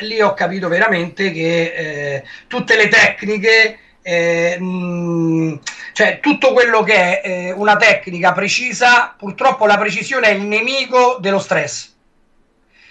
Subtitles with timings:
[0.00, 5.60] lì ho capito veramente che eh, tutte le tecniche eh, mh,
[5.92, 11.16] cioè tutto quello che è eh, una tecnica precisa, purtroppo la precisione è il nemico
[11.20, 11.94] dello stress.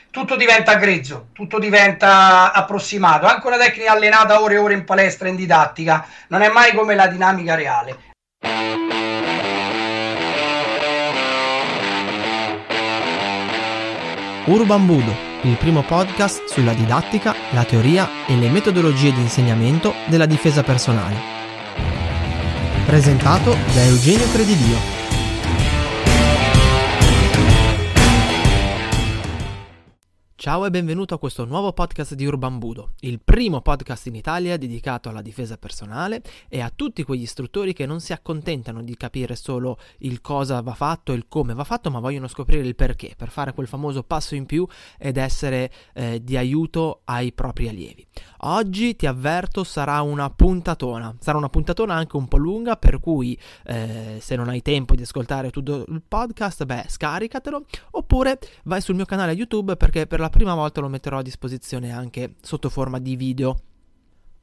[0.09, 3.27] Tutto diventa grezzo, tutto diventa approssimato.
[3.27, 6.95] Anche una tecnica allenata ore e ore in palestra, in didattica, non è mai come
[6.95, 7.97] la dinamica reale.
[14.45, 20.25] Urban Budo, il primo podcast sulla didattica, la teoria e le metodologie di insegnamento della
[20.25, 21.15] difesa personale.
[22.85, 24.94] Presentato da Eugenio Credidio.
[30.45, 34.57] Ciao e benvenuto a questo nuovo podcast di Urban Budo, il primo podcast in Italia
[34.57, 39.35] dedicato alla difesa personale e a tutti quegli istruttori che non si accontentano di capire
[39.35, 43.15] solo il cosa va fatto e il come va fatto, ma vogliono scoprire il perché,
[43.17, 44.67] per fare quel famoso passo in più
[44.99, 48.05] ed essere eh, di aiuto ai propri allievi.
[48.41, 53.35] Oggi ti avverto sarà una puntatona, sarà una puntatona anche un po' lunga, per cui
[53.63, 58.93] eh, se non hai tempo di ascoltare tutto il podcast, beh, scaricatelo, oppure vai sul
[58.93, 62.99] mio canale YouTube perché per la prima volta lo metterò a disposizione anche sotto forma
[62.99, 63.57] di video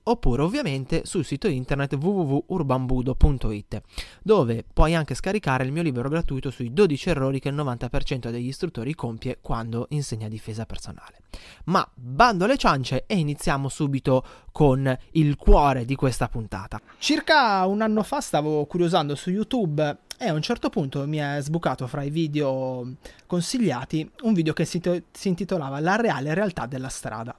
[0.05, 3.83] oppure ovviamente sul sito internet www.urbanbudo.it
[4.23, 8.47] dove puoi anche scaricare il mio libro gratuito sui 12 errori che il 90% degli
[8.47, 11.19] istruttori compie quando insegna difesa personale.
[11.65, 16.81] Ma bando alle ciance e iniziamo subito con il cuore di questa puntata.
[16.97, 21.39] Circa un anno fa stavo curiosando su YouTube e a un certo punto mi è
[21.41, 22.95] sbucato fra i video
[23.27, 24.81] consigliati un video che si,
[25.25, 27.35] intitolava La reale realtà della strada.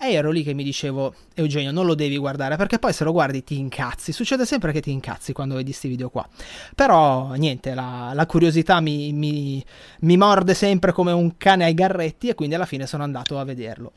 [0.00, 3.12] E ero lì che mi dicevo, Eugenio, non lo devi guardare perché poi se lo
[3.12, 4.12] guardi ti incazzi.
[4.12, 6.26] Succede sempre che ti incazzi quando vedi questi video qua.
[6.74, 9.62] Però niente, la, la curiosità mi, mi,
[10.00, 13.44] mi, morde sempre come un cane ai garretti e quindi alla fine sono andato a
[13.44, 13.92] vederlo.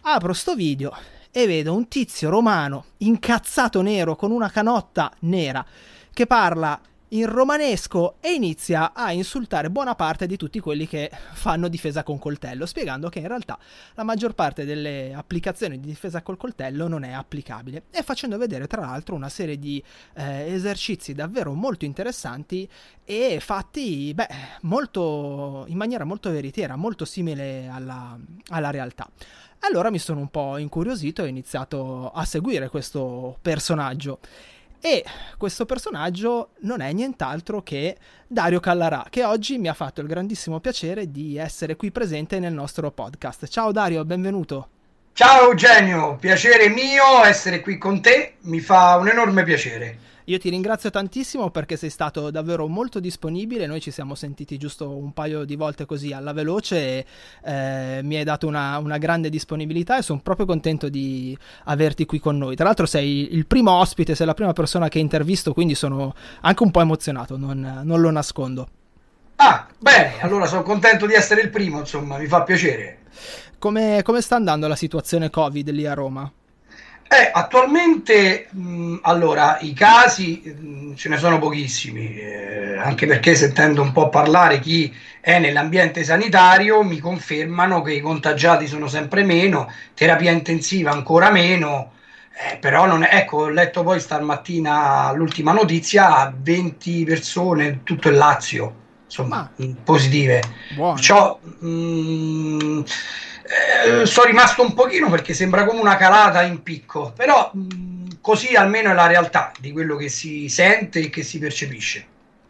[0.00, 0.96] Apro sto video
[1.30, 5.64] e vedo un tizio romano incazzato nero con una canotta nera
[6.12, 11.68] che parla in romanesco e inizia a insultare buona parte di tutti quelli che fanno
[11.68, 13.58] difesa con coltello, spiegando che in realtà
[13.94, 18.66] la maggior parte delle applicazioni di difesa col coltello non è applicabile e facendo vedere
[18.66, 19.82] tra l'altro una serie di
[20.14, 22.68] eh, esercizi davvero molto interessanti
[23.04, 24.28] e fatti beh,
[24.62, 28.18] molto, in maniera molto veritiera, molto simile alla,
[28.48, 29.08] alla realtà.
[29.60, 34.18] Allora mi sono un po' incuriosito e ho iniziato a seguire questo personaggio
[34.80, 35.04] e
[35.36, 40.60] questo personaggio non è nient'altro che Dario Callarà, che oggi mi ha fatto il grandissimo
[40.60, 43.46] piacere di essere qui presente nel nostro podcast.
[43.48, 44.68] Ciao Dario, benvenuto.
[45.12, 49.98] Ciao Eugenio, piacere mio essere qui con te, mi fa un enorme piacere.
[50.28, 54.90] Io ti ringrazio tantissimo perché sei stato davvero molto disponibile, noi ci siamo sentiti giusto
[54.90, 57.06] un paio di volte così alla veloce e
[57.44, 62.18] eh, mi hai dato una, una, grande disponibilità e sono proprio contento di averti qui
[62.18, 62.56] con noi.
[62.56, 66.62] Tra l'altro sei il primo ospite, sei la prima persona che intervisto, quindi sono anche
[66.64, 68.68] un po' emozionato, non, non lo nascondo.
[69.36, 73.02] Ah, bene, allora sono contento di essere il primo, insomma, mi fa piacere.
[73.60, 76.28] Come, come sta andando la situazione Covid lì a Roma?
[77.08, 83.80] Eh, attualmente, mh, allora, i casi mh, ce ne sono pochissimi, eh, anche perché sentendo
[83.82, 89.70] un po' parlare chi è nell'ambiente sanitario mi confermano che i contagiati sono sempre meno,
[89.94, 91.92] terapia intensiva ancora meno,
[92.38, 98.16] eh, però non è, ecco, ho letto poi stamattina l'ultima notizia, 20 persone tutto il
[98.16, 98.74] Lazio,
[99.04, 99.64] insomma, ah.
[99.82, 100.42] positive.
[100.74, 100.94] Buono.
[100.94, 102.82] Perciò, mh,
[103.46, 108.54] eh, sono rimasto un pochino perché sembra come una calata in picco, però mh, così
[108.54, 112.06] almeno è la realtà di quello che si sente e che si percepisce.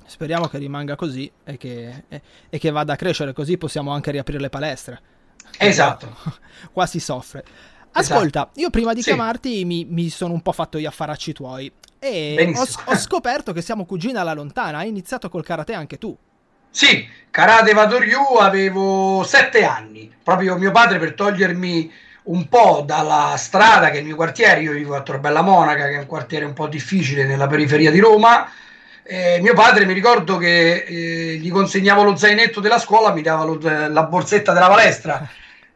[0.06, 4.10] Speriamo che rimanga così e che, e, e che vada a crescere, così possiamo anche
[4.10, 5.00] riaprire le palestre.
[5.58, 6.16] Esatto.
[6.22, 6.34] Qua,
[6.72, 7.44] qua si soffre.
[7.92, 8.60] Ascolta, esatto.
[8.60, 9.08] io prima di sì.
[9.08, 13.62] chiamarti mi, mi, sono un po' fatto gli affaracci tuoi e ho, ho, scoperto che
[13.62, 14.78] siamo cugini alla lontana.
[14.78, 16.16] Hai iniziato col karate anche tu.
[16.70, 21.92] Sì, Karate Vadoryu avevo sette anni, proprio mio padre per togliermi
[22.24, 25.94] un po' dalla strada che è il mio quartiere, io vivo a Torbella Monaca che
[25.94, 28.50] è un quartiere un po' difficile nella periferia di Roma,
[29.02, 33.44] eh, mio padre mi ricordo che eh, gli consegnavo lo zainetto della scuola, mi dava
[33.44, 35.28] lo, la borsetta della palestra.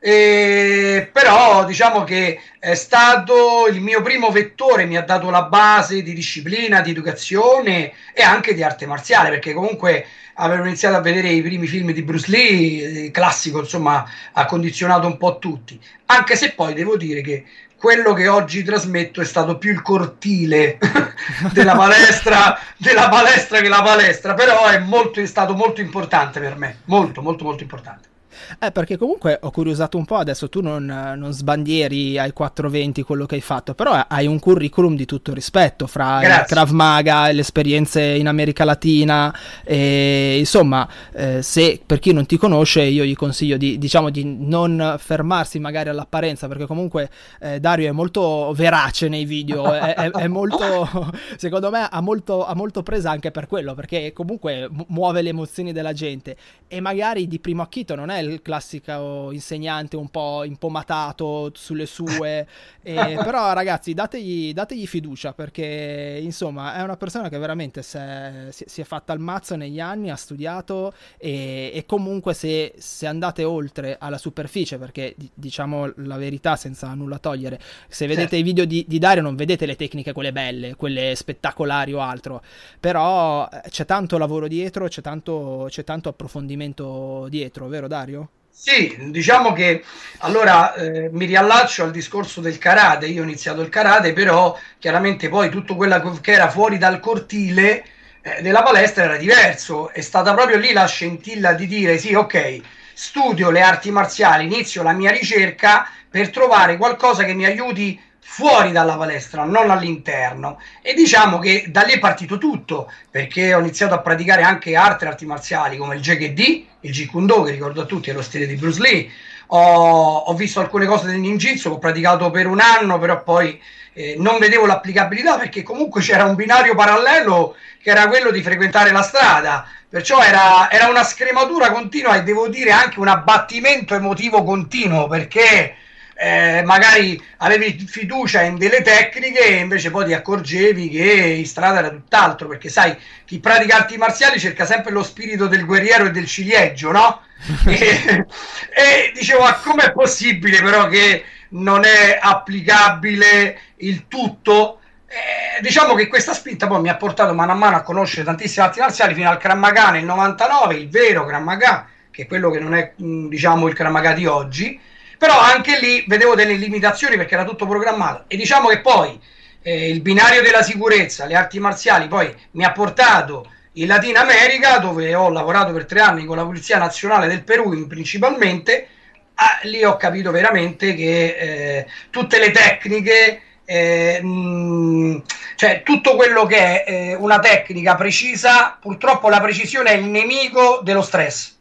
[0.03, 6.03] Eh, però diciamo che è stato il mio primo vettore, mi ha dato la base
[6.03, 11.29] di disciplina, di educazione e anche di arte marziale, perché comunque avevo iniziato a vedere
[11.29, 15.79] i primi film di Bruce Lee, classico, insomma, ha condizionato un po' tutti.
[16.07, 17.45] Anche se poi devo dire che
[17.77, 20.79] quello che oggi trasmetto è stato più il cortile
[21.53, 26.57] della palestra, della palestra che la palestra, però è, molto, è stato molto importante per
[26.57, 28.10] me, molto, molto, molto importante.
[28.59, 33.27] Eh, perché comunque ho curiosato un po', adesso tu non, non, sbandieri ai 420 quello
[33.27, 36.41] che hai fatto, però hai un curriculum di tutto rispetto fra Grazie.
[36.41, 39.35] il Krav Maga e le esperienze in America Latina,
[39.65, 44.25] e, insomma, eh, se per chi non ti conosce io gli consiglio di, diciamo, di
[44.25, 47.11] non fermarsi magari all'apparenza, perché comunque
[47.41, 50.89] eh, Dario è molto verace nei video, è, è, è molto,
[51.37, 55.73] secondo me ha molto, ha molto presa anche per quello, perché comunque muove le emozioni
[55.73, 56.37] della gente
[56.69, 62.47] e magari di primo acchito non è il classico insegnante un po' impomatato sulle sue,
[62.83, 68.49] e, però ragazzi dategli, dategli, fiducia perché insomma è una persona che veramente si è,
[68.51, 73.45] si è fatta il mazzo negli anni, ha studiato e, e comunque se, se, andate
[73.45, 78.37] oltre alla superficie, perché diciamo la verità senza nulla togliere, se vedete certo.
[78.37, 82.43] i video di, di Dario non vedete le tecniche quelle belle, quelle spettacolari o altro,
[82.79, 88.10] però eh, c'è tanto lavoro dietro, c'è tanto, c'è tanto approfondimento dietro, vero Dario?
[88.53, 89.83] Sì, diciamo che
[90.19, 93.07] allora eh, mi riallaccio al discorso del karate.
[93.07, 97.85] Io ho iniziato il karate, però chiaramente poi tutto quello che era fuori dal cortile
[98.23, 99.91] eh, della palestra era diverso.
[99.91, 102.61] È stata proprio lì la scintilla di dire: sì, ok,
[102.93, 108.73] studio le arti marziali, inizio la mia ricerca per trovare qualcosa che mi aiuti fuori
[108.73, 110.61] dalla palestra, non all'interno.
[110.83, 115.09] E diciamo che da lì è partito tutto, perché ho iniziato a praticare anche altre
[115.09, 118.47] arti marziali come il JKD, il Jeet Kune che ricordo a tutti è lo stile
[118.47, 119.11] di Bruce Lee.
[119.49, 123.61] Ho, ho visto alcune cose del ninjitsu, ho praticato per un anno, però poi
[123.93, 128.93] eh, non vedevo l'applicabilità perché comunque c'era un binario parallelo che era quello di frequentare
[128.93, 129.67] la strada.
[129.89, 135.75] Perciò era, era una scrematura continua e devo dire anche un abbattimento emotivo continuo perché
[136.23, 141.79] eh, magari avevi fiducia in delle tecniche e invece poi ti accorgevi che in strada
[141.79, 142.95] era tutt'altro, perché sai,
[143.25, 147.23] chi pratica arti marziali cerca sempre lo spirito del guerriero e del ciliegio, no?
[147.67, 148.27] e,
[148.69, 154.81] e dicevo, ma com'è possibile però che non è applicabile il tutto?
[155.07, 158.67] Eh, diciamo che questa spinta poi mi ha portato mano a mano a conoscere tantissime
[158.67, 162.75] arti marziali fino al Kramaga nel 99, il vero Kramaga, che è quello che non
[162.75, 164.89] è diciamo il Kramaga di oggi
[165.21, 168.25] però anche lì vedevo delle limitazioni perché era tutto programmato.
[168.27, 169.21] E diciamo che poi
[169.61, 174.79] eh, il binario della sicurezza, le arti marziali poi mi ha portato in Latina America
[174.79, 178.89] dove ho lavorato per tre anni con la Polizia Nazionale del Perù principalmente
[179.35, 185.23] ah, lì ho capito veramente che eh, tutte le tecniche eh, mh,
[185.55, 190.81] cioè tutto quello che è eh, una tecnica precisa purtroppo la precisione è il nemico
[190.83, 191.59] dello stress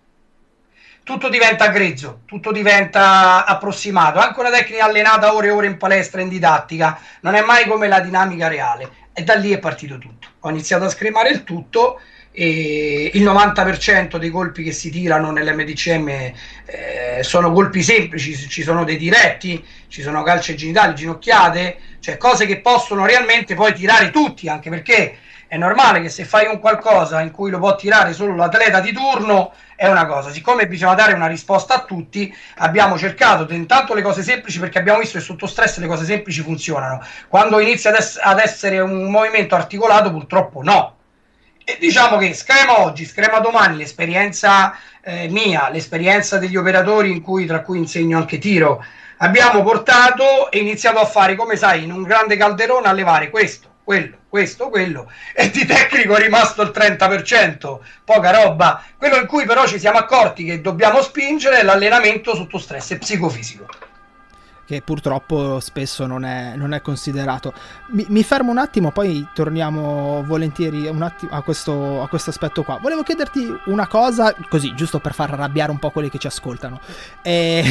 [1.09, 4.19] tutto diventa grezzo, tutto diventa approssimato.
[4.19, 7.87] Anche una tecnica allenata ore e ore in palestra, in didattica, non è mai come
[7.87, 8.91] la dinamica reale.
[9.11, 10.27] E da lì è partito tutto.
[10.41, 11.99] Ho iniziato a scremare il tutto
[12.31, 16.33] e il 90% dei colpi che si tirano nell'MDCM eh,
[17.21, 22.59] sono colpi semplici, ci sono dei diretti, ci sono calci genitali, ginocchiate, cioè cose che
[22.59, 25.17] possono realmente poi tirare tutti, anche perché
[25.49, 28.93] è normale che se fai un qualcosa in cui lo può tirare solo l'atleta di
[28.93, 34.03] turno è una cosa, siccome bisogna dare una risposta a tutti, abbiamo cercato intanto le
[34.03, 37.03] cose semplici perché abbiamo visto che sotto stress le cose semplici funzionano.
[37.27, 40.97] Quando inizia ad, ess- ad essere un movimento articolato, purtroppo no.
[41.65, 47.61] E diciamo che screma oggi, screma domani, l'esperienza eh, mia, l'esperienza degli operatori cui, tra
[47.61, 48.85] cui insegno anche tiro,
[49.17, 53.68] abbiamo portato e iniziato a fare, come sai, in un grande calderone a levare questo
[53.89, 58.83] quello, questo, quello, e di tecnico è rimasto il 30%, poca roba.
[58.95, 63.65] Quello in cui però ci siamo accorti che dobbiamo spingere è l'allenamento sotto stress psicofisico.
[64.63, 67.51] Che purtroppo spesso non è, non è considerato.
[67.87, 72.77] Mi, mi, fermo un attimo, poi torniamo volentieri a questo, a questo aspetto qua.
[72.79, 76.79] Volevo chiederti una cosa, così, giusto per far arrabbiare un po' quelli che ci ascoltano.
[77.23, 77.63] E...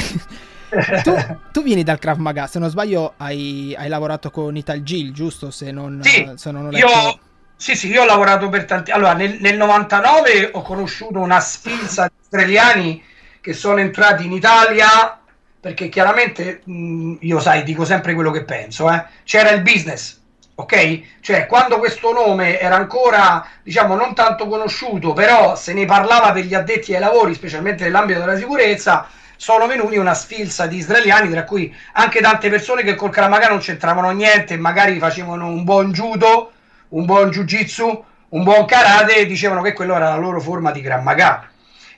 [1.03, 1.15] tu,
[1.53, 5.51] tu, vieni dal Krav Maga, se non sbaglio hai, hai lavorato con Ital Gil, giusto?
[5.51, 6.87] Se non, sì, se non ho letto...
[6.87, 7.19] io,
[7.57, 8.91] sì, sì, io ho lavorato per tanti...
[8.91, 13.03] Allora, nel, nel 99 ho conosciuto una sfilza di israeliani
[13.41, 15.19] che sono entrati in Italia
[15.61, 19.05] perché chiaramente mh, io sai, dico sempre quello che penso, eh?
[19.25, 20.21] c'era il business,
[20.55, 21.01] ok?
[21.21, 26.45] Cioè, quando questo nome era ancora, diciamo, non tanto conosciuto, però se ne parlava per
[26.45, 29.09] gli addetti ai lavori, specialmente nell'ambito della sicurezza,
[29.39, 33.61] sono venuti una sfilza di israeliani, tra cui anche tante persone che col Kramaga non
[33.61, 36.51] c'entravano niente, magari facevano un buon judo,
[36.89, 40.81] un buon jiu-jitsu, un buon karate e dicevano che quello era la loro forma di
[40.81, 41.49] Kramaga.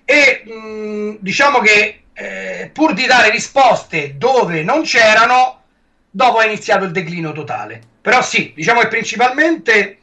[0.04, 5.62] E mh, diciamo che eh, pur di dare risposte dove non c'erano,
[6.10, 7.80] dopo è iniziato il declino totale.
[8.02, 9.99] Però sì, diciamo che principalmente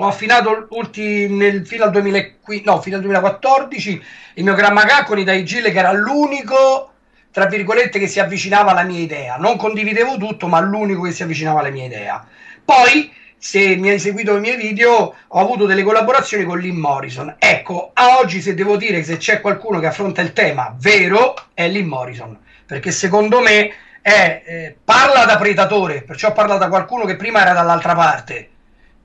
[0.00, 5.18] ho affinato ulti, nel, fino, al 2015, no, fino al 2014 il mio Grammaga con
[5.18, 6.92] i Daigile che era l'unico
[7.32, 9.36] tra virgolette che si avvicinava alla mia idea.
[9.36, 12.24] Non condividevo tutto ma l'unico che si avvicinava alla mia idea.
[12.64, 17.34] Poi se mi hai seguito i miei video ho avuto delle collaborazioni con Lynn Morrison.
[17.36, 21.68] Ecco a oggi se devo dire se c'è qualcuno che affronta il tema vero è
[21.68, 22.38] Lynn Morrison.
[22.64, 27.52] Perché secondo me è, eh, parla da predatore perciò parla da qualcuno che prima era
[27.52, 28.50] dall'altra parte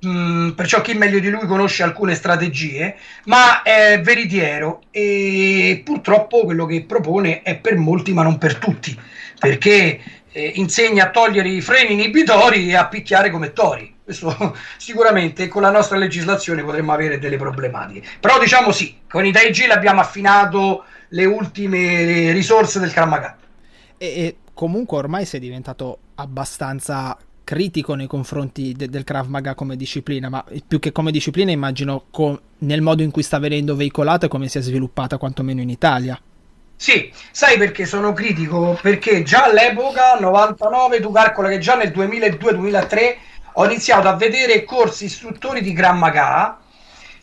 [0.06, 6.66] Mm, perciò chi meglio di lui conosce alcune strategie, ma è veritiero e purtroppo quello
[6.66, 8.98] che propone è per molti ma non per tutti,
[9.40, 13.96] perché eh, insegna a togliere i freni inibitori e a picchiare come tori.
[14.04, 18.06] Questo sicuramente con la nostra legislazione potremmo avere delle problematiche.
[18.20, 23.38] Però diciamo sì, con i Taiji abbiamo affinato le ultime risorse del Kramaga.
[23.98, 29.76] E, e comunque ormai sei diventato abbastanza critico nei confronti de- del Krav Maga come
[29.76, 34.26] disciplina, ma più che come disciplina immagino co- nel modo in cui sta venendo veicolata
[34.26, 36.20] e come si è sviluppata quantomeno in Italia.
[36.76, 38.78] Sì, sai perché sono critico?
[38.82, 43.16] Perché già all'epoca, 99, tu calcola che già nel 2002-2003
[43.54, 46.60] ho iniziato a vedere corsi istruttori di Krav Maga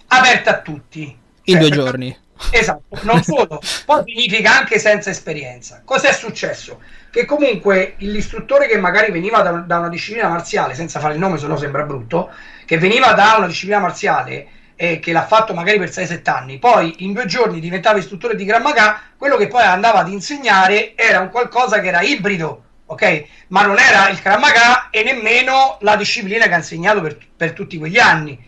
[0.06, 1.02] aperti a tutti.
[1.02, 2.16] In cioè, due giorni.
[2.52, 5.82] Esatto, non solo, poi significa anche senza esperienza.
[5.84, 6.80] Cos'è successo?
[7.10, 11.38] Che comunque l'istruttore che magari veniva da, da, una disciplina marziale, senza fare il nome,
[11.38, 12.30] se no sembra brutto,
[12.64, 17.04] che veniva da una disciplina marziale e che l'ha fatto magari per 6-7 anni, poi
[17.04, 21.20] in due giorni diventava istruttore di Gran Maga, quello che poi andava ad insegnare era
[21.20, 23.24] un qualcosa che era ibrido, ok?
[23.48, 27.52] Ma non era il Gran Maga e nemmeno la disciplina che ha insegnato per, per
[27.52, 28.38] tutti quegli anni.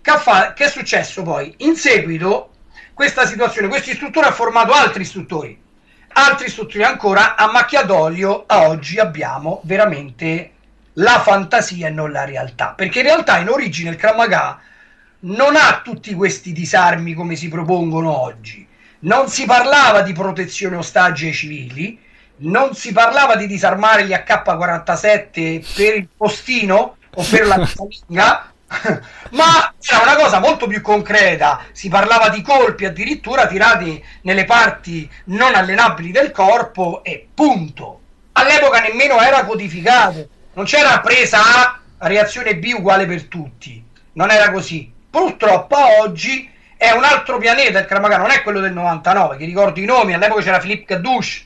[0.00, 1.54] Che, fa- che è successo poi?
[1.58, 2.52] In seguito
[2.94, 3.68] questa situazione.
[3.68, 5.60] Questo istruttore ha formato altri istruttori,
[6.12, 8.44] altri istruttori ancora a macchia d'olio.
[8.46, 10.50] A oggi abbiamo veramente
[10.94, 14.60] la fantasia e non la realtà, perché in realtà in origine il Kramaga
[15.20, 18.66] non ha tutti questi disarmi come si propongono oggi.
[19.00, 21.98] Non si parlava di protezione ostaggi ai civili,
[22.38, 28.51] non si parlava di disarmare gli AK-47 per il postino o per la casalinga,
[29.30, 31.64] ma era una cosa molto più concreta.
[31.72, 38.00] Si parlava di colpi addirittura tirati nelle parti non allenabili del corpo e punto.
[38.32, 43.84] All'epoca nemmeno era codificato, non c'era presa A, reazione B uguale per tutti.
[44.14, 44.90] Non era così.
[45.10, 49.78] Purtroppo oggi è un altro pianeta il Kramaga, non è quello del 99, che ricordo
[49.78, 51.44] i nomi, all'epoca c'era Filip Kadouche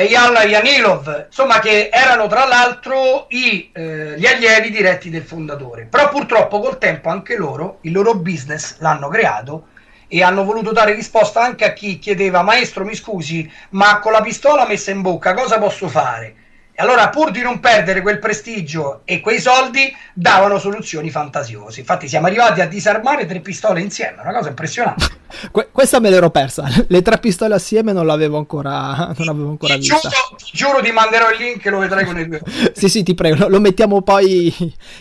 [0.00, 5.84] e Yalla Yanilov, insomma che erano tra l'altro i, eh, gli allievi diretti del fondatore.
[5.84, 9.66] Però purtroppo col tempo anche loro, il loro business l'hanno creato
[10.08, 14.22] e hanno voluto dare risposta anche a chi chiedeva maestro mi scusi ma con la
[14.22, 16.34] pistola messa in bocca cosa posso fare?
[16.80, 21.80] Allora, pur di non perdere quel prestigio e quei soldi, davano soluzioni fantasiose.
[21.80, 25.18] Infatti, siamo arrivati a disarmare tre pistole insieme, una cosa impressionante.
[25.52, 26.66] Que- questa me l'ero persa.
[26.88, 30.08] Le tre pistole assieme non l'avevo ancora, non l'avevo ancora ti vista.
[30.08, 32.40] Giuro, ti giuro, ti manderò il link e lo vedrai con i due.
[32.72, 33.36] sì, sì, ti prego.
[33.36, 34.52] Lo, lo mettiamo poi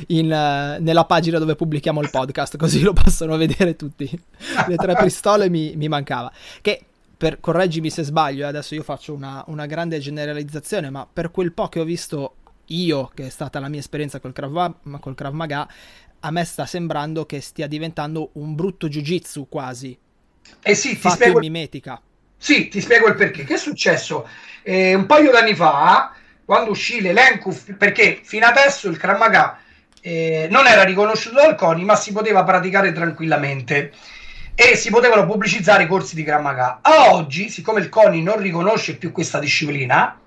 [0.07, 4.07] in, uh, nella pagina dove pubblichiamo il podcast, così lo possono vedere tutti.
[4.67, 6.31] Le tre pistole mi, mi mancava.
[6.61, 6.83] Che
[7.19, 11.51] per, correggimi se sbaglio, eh, adesso io faccio una, una, grande generalizzazione, ma per quel
[11.51, 12.35] po' che ho visto
[12.67, 15.67] io, che è stata la mia esperienza col Krav, col Krav Maga,
[16.21, 19.97] a me sta sembrando che stia diventando un brutto jiu-jitsu quasi.
[20.61, 21.39] Eh sì, ti spiego...
[21.39, 22.01] mimetica.
[22.37, 23.43] Sì, ti spiego il perché.
[23.43, 24.25] Che è successo?
[24.63, 26.13] Eh, un paio d'anni fa,
[26.45, 29.59] quando uscì l'elenco, perché fino adesso il Krav Maga
[29.99, 33.91] eh, non era riconosciuto dal CONI, ma si poteva praticare tranquillamente
[34.61, 36.79] e si potevano pubblicizzare i corsi di Grammaca.
[36.81, 40.19] A oggi, siccome il CONI non riconosce più questa disciplina,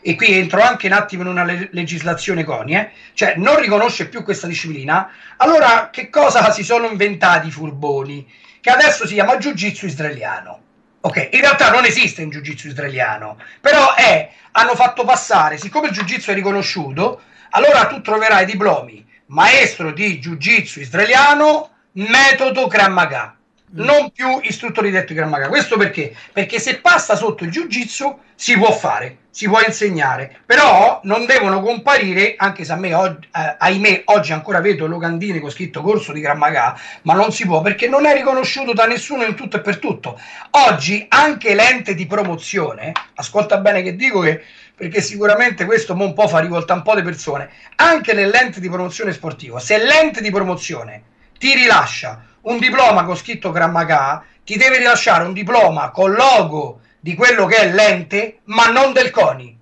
[0.00, 4.06] e qui entro anche un attimo in una le- legislazione CONI, eh, cioè non riconosce
[4.06, 8.32] più questa disciplina, allora che cosa si sono inventati i furboni?
[8.60, 10.60] Che adesso si chiama Jiu-Jitsu israeliano.
[11.00, 15.94] Ok, in realtà non esiste un Jiu-Jitsu israeliano, però è, hanno fatto passare, siccome il
[15.94, 23.42] Jiu-Jitsu è riconosciuto, allora tu troverai diplomi maestro di Jiu-Jitsu israeliano, metodo Krav
[23.74, 25.48] non più istruttori di grammatica.
[25.48, 26.14] Questo perché?
[26.32, 31.60] Perché se passa sotto il jiu-jitsu si può fare, si può insegnare, però non devono
[31.60, 36.12] comparire, anche se a me, oggi, eh, ahimè, oggi ancora vedo locandine con scritto corso
[36.12, 39.60] di grammatica, ma non si può perché non è riconosciuto da nessuno in tutto e
[39.60, 40.20] per tutto.
[40.50, 44.42] Oggi anche l'ente di promozione, ascolta bene che dico che
[44.76, 49.12] perché sicuramente questo un po' fa rivolta un po' di persone, anche nell'ente di promozione
[49.12, 51.02] sportivo, se l'ente di promozione
[51.38, 57.14] ti rilascia un diploma con scritto Grammaca, ti deve rilasciare un diploma con logo di
[57.14, 59.58] quello che è l'ente, ma non del CONI.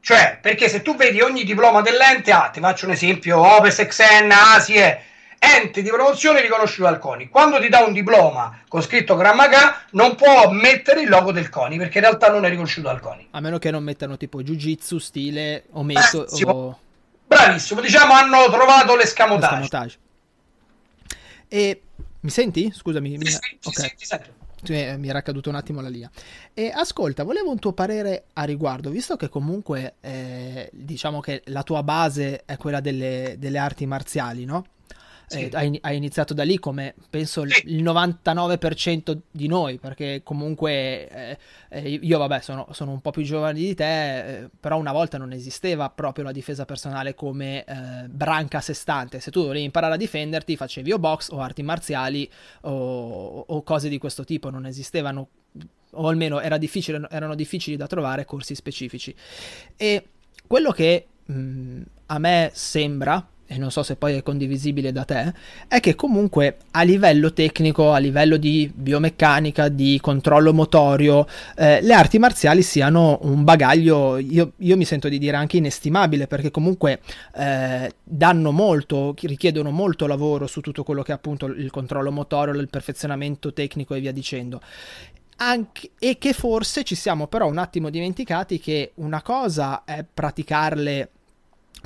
[0.00, 4.32] Cioè, perché se tu vedi ogni diploma dell'ente, ah, ti faccio un esempio, Opes, Xen,
[4.32, 5.04] Asie,
[5.38, 7.28] ente di promozione riconosciuto dal CONI.
[7.28, 11.78] Quando ti dà un diploma con scritto Grammaga, non può mettere il logo del CONI
[11.78, 13.28] perché in realtà non è riconosciuto dal CONI.
[13.30, 16.24] A meno che non mettano tipo Jiu-Jitsu, stile o metodo.
[16.24, 16.78] Bravissimo.
[17.26, 19.58] Bravissimo, diciamo hanno trovato l'escamotage.
[19.60, 19.98] l'escamotage.
[21.48, 21.80] E
[22.22, 22.72] mi senti?
[22.72, 23.10] Scusami.
[23.10, 23.26] Sì, mi...
[23.26, 23.80] sì, ok.
[23.80, 24.30] Senti, senti.
[24.64, 26.10] Cioè, mi era caduto un attimo la linea.
[26.54, 31.64] E ascolta, volevo un tuo parere a riguardo, visto che comunque eh, diciamo che la
[31.64, 34.64] tua base è quella delle, delle arti marziali, no?
[35.26, 35.48] Sì.
[35.48, 37.62] Eh, hai, hai, iniziato da lì come penso sì.
[37.66, 41.38] il 99% di noi, perché comunque eh,
[41.70, 45.18] eh, io vabbè sono, sono, un po' più giovane di te, eh, però una volta
[45.18, 49.20] non esisteva proprio la difesa personale come eh, branca a sé stante.
[49.20, 52.30] Se tu volevi imparare a difenderti facevi o box o arti marziali
[52.62, 55.28] o, o cose di questo tipo, non esistevano
[55.94, 59.14] o almeno era difficile, erano difficili da trovare corsi specifici.
[59.76, 60.08] E
[60.46, 65.32] quello che mh, a me sembra, e non so se poi è condivisibile da te,
[65.68, 71.92] è che comunque a livello tecnico, a livello di biomeccanica, di controllo motorio, eh, le
[71.92, 77.00] arti marziali siano un bagaglio, io, io, mi sento di dire anche inestimabile, perché comunque
[77.34, 82.58] eh, danno molto, richiedono molto lavoro su tutto quello che è appunto il controllo motorio,
[82.58, 84.62] il perfezionamento tecnico e via dicendo.
[85.36, 91.10] Anche, e che forse ci siamo però un attimo dimenticati che una cosa è praticarle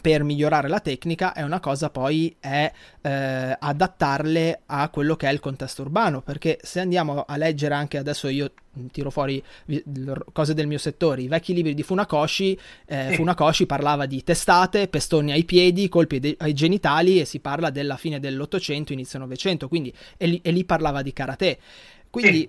[0.01, 2.71] per migliorare la tecnica e una cosa poi è
[3.03, 7.99] eh, adattarle a quello che è il contesto urbano perché se andiamo a leggere anche
[7.99, 8.53] adesso io
[8.93, 9.43] tiro fuori
[10.33, 15.33] cose del mio settore i vecchi libri di Funakoshi eh, Funakoshi parlava di testate pestoni
[15.33, 20.27] ai piedi colpi ai genitali e si parla della fine dell'Ottocento inizio Novecento quindi e
[20.27, 21.59] lì, e lì parlava di karate.
[22.11, 22.49] Quindi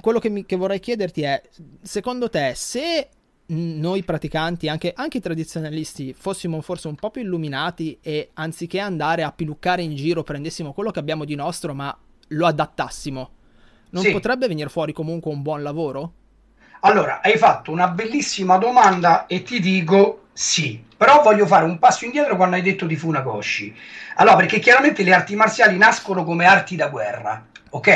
[0.00, 1.42] quello che, mi, che vorrei chiederti è
[1.82, 3.08] secondo te se
[3.50, 9.22] noi praticanti, anche, anche, i tradizionalisti, fossimo forse un po' più illuminati e anziché andare
[9.22, 11.96] a piluccare in giro prendessimo quello che abbiamo di nostro ma
[12.28, 13.30] lo adattassimo,
[13.90, 14.12] non sì.
[14.12, 16.12] potrebbe venire fuori comunque un buon lavoro?
[16.80, 22.04] Allora, hai fatto una bellissima domanda e ti dico sì, però voglio fare un passo
[22.04, 23.76] indietro quando hai detto di Funakoshi.
[24.16, 27.88] Allora, perché chiaramente le arti marziali nascono come arti da guerra ok?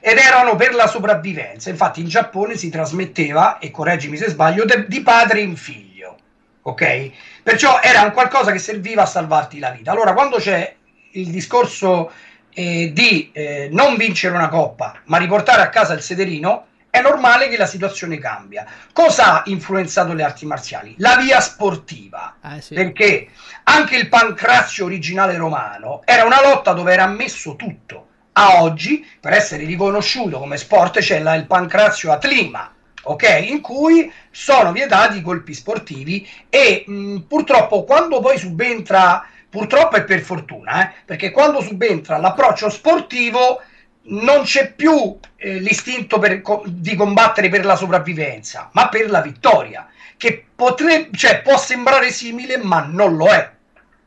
[0.00, 1.70] Ed erano per la sopravvivenza.
[1.70, 6.16] Infatti in Giappone si trasmetteva, e correggimi se sbaglio, de- di padre in figlio,
[6.62, 7.10] ok?
[7.42, 9.90] Perciò era un qualcosa che serviva a salvarti la vita.
[9.90, 10.74] Allora, quando c'è
[11.12, 12.12] il discorso
[12.50, 17.48] eh, di eh, non vincere una coppa, ma riportare a casa il sederino, è normale
[17.48, 18.64] che la situazione cambia.
[18.92, 20.94] Cosa ha influenzato le arti marziali?
[20.98, 22.36] La via sportiva.
[22.42, 22.72] Eh, sì.
[22.72, 23.28] Perché
[23.64, 28.06] anche il pancrazio originale romano era una lotta dove era ammesso tutto
[28.38, 32.72] a oggi, per essere riconosciuto come sport, c'è la, il pancrazio atlima,
[33.02, 33.46] ok?
[33.48, 40.04] In cui sono vietati i colpi sportivi e mh, purtroppo quando poi subentra, purtroppo e
[40.04, 43.62] per fortuna, eh, perché quando subentra l'approccio sportivo
[44.08, 49.88] non c'è più eh, l'istinto per, di combattere per la sopravvivenza, ma per la vittoria,
[50.18, 53.50] che potrebbe, cioè, può sembrare simile, ma non lo è.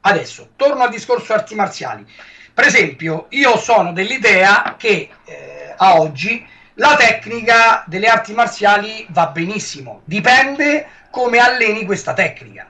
[0.02, 2.06] Adesso, torno al discorso arti marziali.
[2.60, 9.28] Per esempio, io sono dell'idea che eh, a oggi la tecnica delle arti marziali va
[9.28, 12.68] benissimo, dipende come alleni questa tecnica.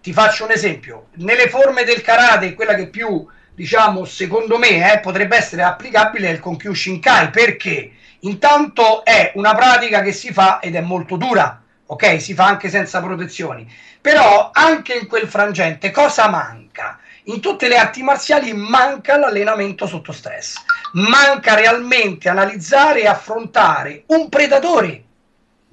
[0.00, 5.00] Ti faccio un esempio, nelle forme del karate, quella che più, diciamo, secondo me eh,
[5.00, 10.76] potrebbe essere applicabile è il Konkyushinkai, perché intanto è una pratica che si fa ed
[10.76, 12.20] è molto dura, ok?
[12.20, 13.68] Si fa anche senza protezioni.
[14.00, 17.00] Però anche in quel frangente cosa manca?
[17.24, 20.56] In tutte le arti marziali manca l'allenamento sotto stress,
[20.94, 25.04] manca realmente analizzare e affrontare un predatore,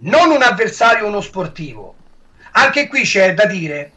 [0.02, 1.96] non un avversario uno sportivo.
[2.52, 3.94] Anche qui c'è da dire,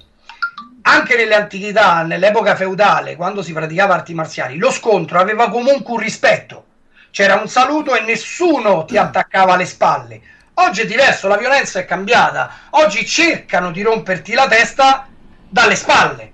[0.82, 6.00] anche nelle antichità, nell'epoca feudale, quando si praticava arti marziali, lo scontro aveva comunque un
[6.00, 6.64] rispetto.
[7.10, 10.20] C'era un saluto e nessuno ti attaccava alle spalle.
[10.54, 12.50] Oggi è diverso, la violenza è cambiata.
[12.70, 15.06] Oggi cercano di romperti la testa
[15.48, 16.31] dalle spalle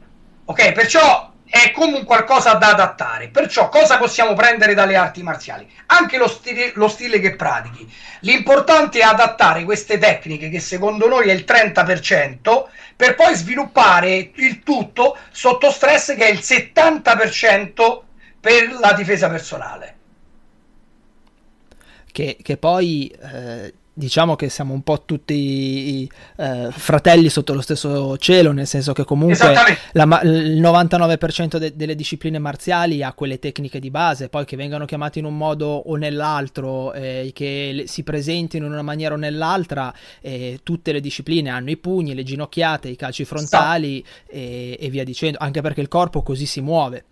[0.50, 3.28] Ok, perciò è comunque qualcosa da adattare.
[3.28, 5.70] Perciò cosa possiamo prendere dalle arti marziali?
[5.86, 7.90] Anche lo stile, lo stile, che pratichi.
[8.20, 12.64] L'importante è adattare queste tecniche, che secondo noi è il 30%,
[12.96, 18.00] per poi sviluppare il tutto sotto stress, che è il 70%
[18.40, 19.96] per la difesa personale.
[22.10, 28.16] Che, che poi eh, diciamo che siamo un po' tutti eh, fratelli sotto lo stesso
[28.16, 29.52] cielo, nel senso che comunque
[29.92, 34.84] la, il 99% de- delle discipline marziali ha quelle tecniche di base, poi che vengano
[34.84, 39.18] chiamate in un modo o nell'altro, eh, che le, si presentino in una maniera o
[39.18, 44.90] nell'altra, eh, tutte le discipline hanno i pugni, le ginocchiate, i calci frontali e, e
[44.90, 47.04] via dicendo, anche perché il corpo così si muove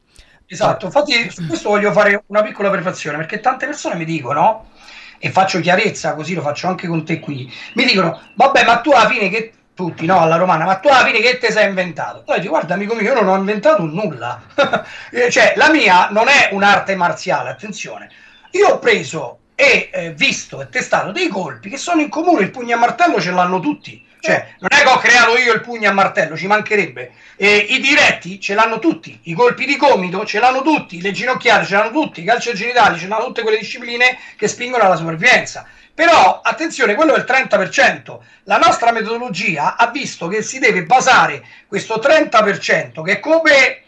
[0.46, 0.86] esatto.
[0.86, 4.70] Infatti, su questo voglio fare una piccola prefazione perché tante persone mi dicono,
[5.18, 8.90] e faccio chiarezza così lo faccio anche con te qui, mi dicono, vabbè, ma tu
[8.90, 12.22] alla fine che tutti, no, alla romana, ma tu alla fine che ti sei inventato?
[12.24, 14.42] Poi dico, guarda amico mio, io non ho inventato nulla.
[15.10, 18.10] Eh, cioè, la mia non è un'arte marziale, attenzione.
[18.52, 22.50] Io ho preso e eh, visto e testato dei colpi che sono in comune, il
[22.50, 24.05] pugno a martello ce l'hanno tutti.
[24.20, 27.12] Cioè, non è che ho creato io il pugno a martello, ci mancherebbe.
[27.36, 31.66] Eh, I diretti ce l'hanno tutti, i colpi di gomito ce l'hanno tutti, le ginocchiate
[31.66, 35.66] ce l'hanno tutti, i calci genitali ce l'hanno tutte quelle discipline che spingono alla sopravvivenza.
[35.96, 38.18] Però attenzione, quello è il 30%.
[38.44, 43.82] La nostra metodologia ha visto che si deve basare questo 30% che è come,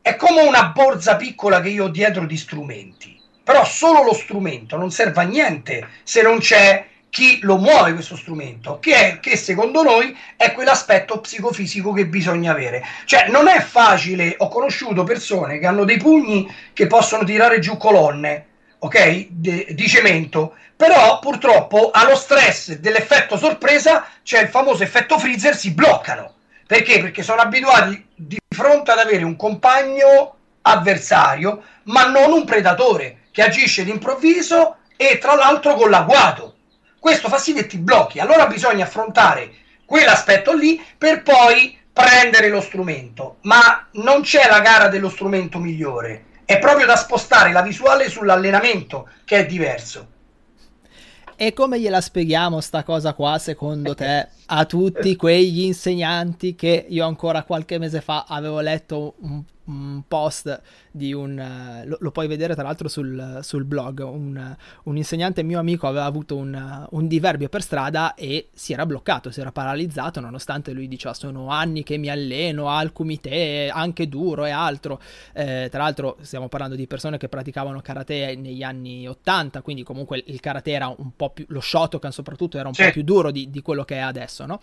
[0.00, 3.20] è come una borsa piccola che io ho dietro di strumenti.
[3.42, 8.16] Però solo lo strumento non serve a niente se non c'è chi lo muove questo
[8.16, 12.84] strumento, che, è, che secondo noi è quell'aspetto psicofisico che bisogna avere.
[13.04, 17.76] Cioè non è facile, ho conosciuto persone che hanno dei pugni che possono tirare giù
[17.76, 18.46] colonne,
[18.78, 25.56] ok, de, di cemento, però purtroppo allo stress dell'effetto sorpresa c'è il famoso effetto freezer,
[25.56, 26.34] si bloccano.
[26.66, 27.00] Perché?
[27.00, 33.42] Perché sono abituati di fronte ad avere un compagno avversario, ma non un predatore che
[33.42, 36.57] agisce d'improvviso e tra l'altro con l'agguato.
[36.98, 38.18] Questo fa sì che ti blocchi.
[38.20, 39.52] Allora bisogna affrontare
[39.84, 43.36] quell'aspetto lì per poi prendere lo strumento.
[43.42, 46.24] Ma non c'è la gara dello strumento migliore.
[46.44, 50.16] È proprio da spostare la visuale sull'allenamento che è diverso.
[51.40, 57.06] E come gliela spieghiamo sta cosa qua, secondo te, a tutti quegli insegnanti che io
[57.06, 61.38] ancora qualche mese fa avevo letto un un post di un...
[61.38, 65.86] Uh, lo, lo, puoi vedere tra l'altro sul, sul blog, un, un, insegnante mio amico
[65.86, 70.72] aveva avuto un, un, diverbio per strada e si era bloccato, si era paralizzato nonostante
[70.72, 75.00] lui diceva sono anni che mi alleno al kumite, anche duro e altro.
[75.32, 80.22] Eh, tra l'altro stiamo parlando di persone che praticavano karate negli anni 80, quindi comunque
[80.26, 81.44] il karate era un po' più...
[81.48, 82.84] lo Shotokan soprattutto era un sì.
[82.84, 84.60] po' più duro di, di quello che è adesso, no?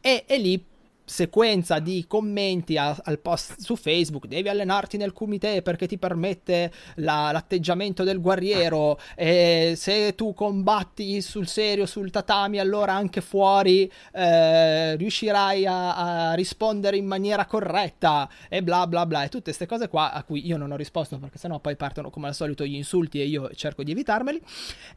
[0.00, 0.64] E, e lì
[1.08, 6.70] sequenza di commenti a, al post su Facebook, devi allenarti nel kumite perché ti permette
[6.96, 13.90] la, l'atteggiamento del guerriero e se tu combatti sul serio sul tatami allora anche fuori
[14.12, 19.66] eh, riuscirai a, a, rispondere in maniera corretta e bla bla bla e tutte queste
[19.66, 22.64] cose qua a cui io non ho risposto perché sennò poi partono come al solito
[22.64, 24.40] gli insulti e io cerco di evitarmeli.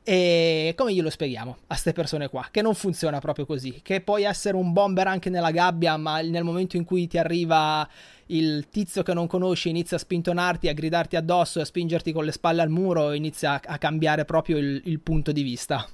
[0.03, 2.47] E come glielo spieghiamo a queste persone qua?
[2.51, 6.43] Che non funziona proprio così che puoi essere un bomber anche nella gabbia ma nel
[6.43, 7.87] momento in cui ti arriva
[8.27, 12.25] il tizio che non conosci inizia a spintonarti, a gridarti addosso e a spingerti con
[12.25, 15.85] le spalle al muro, inizia a, a cambiare proprio il, il, punto di vista.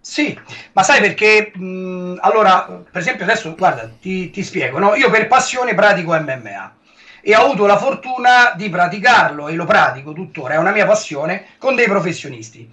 [0.00, 0.38] Sì,
[0.72, 1.52] ma sai perché?
[1.54, 4.94] Mh, allora, per esempio, adesso guarda, ti, ti spiego, no?
[4.94, 6.76] io per passione pratico MMA
[7.20, 11.46] e ho avuto la fortuna di praticarlo e lo pratico tuttora, è una mia passione
[11.58, 12.70] con dei professionisti.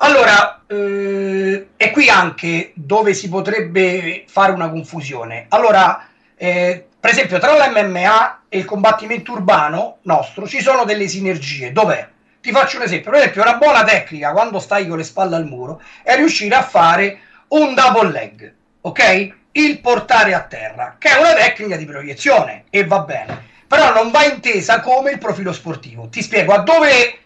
[0.00, 5.46] Allora, eh, è qui anche dove si potrebbe fare una confusione.
[5.48, 6.06] Allora,
[6.36, 11.72] eh, per esempio, tra l'MMA e il combattimento urbano nostro ci sono delle sinergie.
[11.72, 12.06] Dov'è?
[12.40, 13.10] Ti faccio un esempio.
[13.10, 16.62] Per esempio, una buona tecnica quando stai con le spalle al muro è riuscire a
[16.62, 19.34] fare un double leg, ok?
[19.50, 24.12] Il portare a terra, che è una tecnica di proiezione e va bene, però non
[24.12, 26.08] va intesa come il profilo sportivo.
[26.08, 27.18] Ti spiego a dove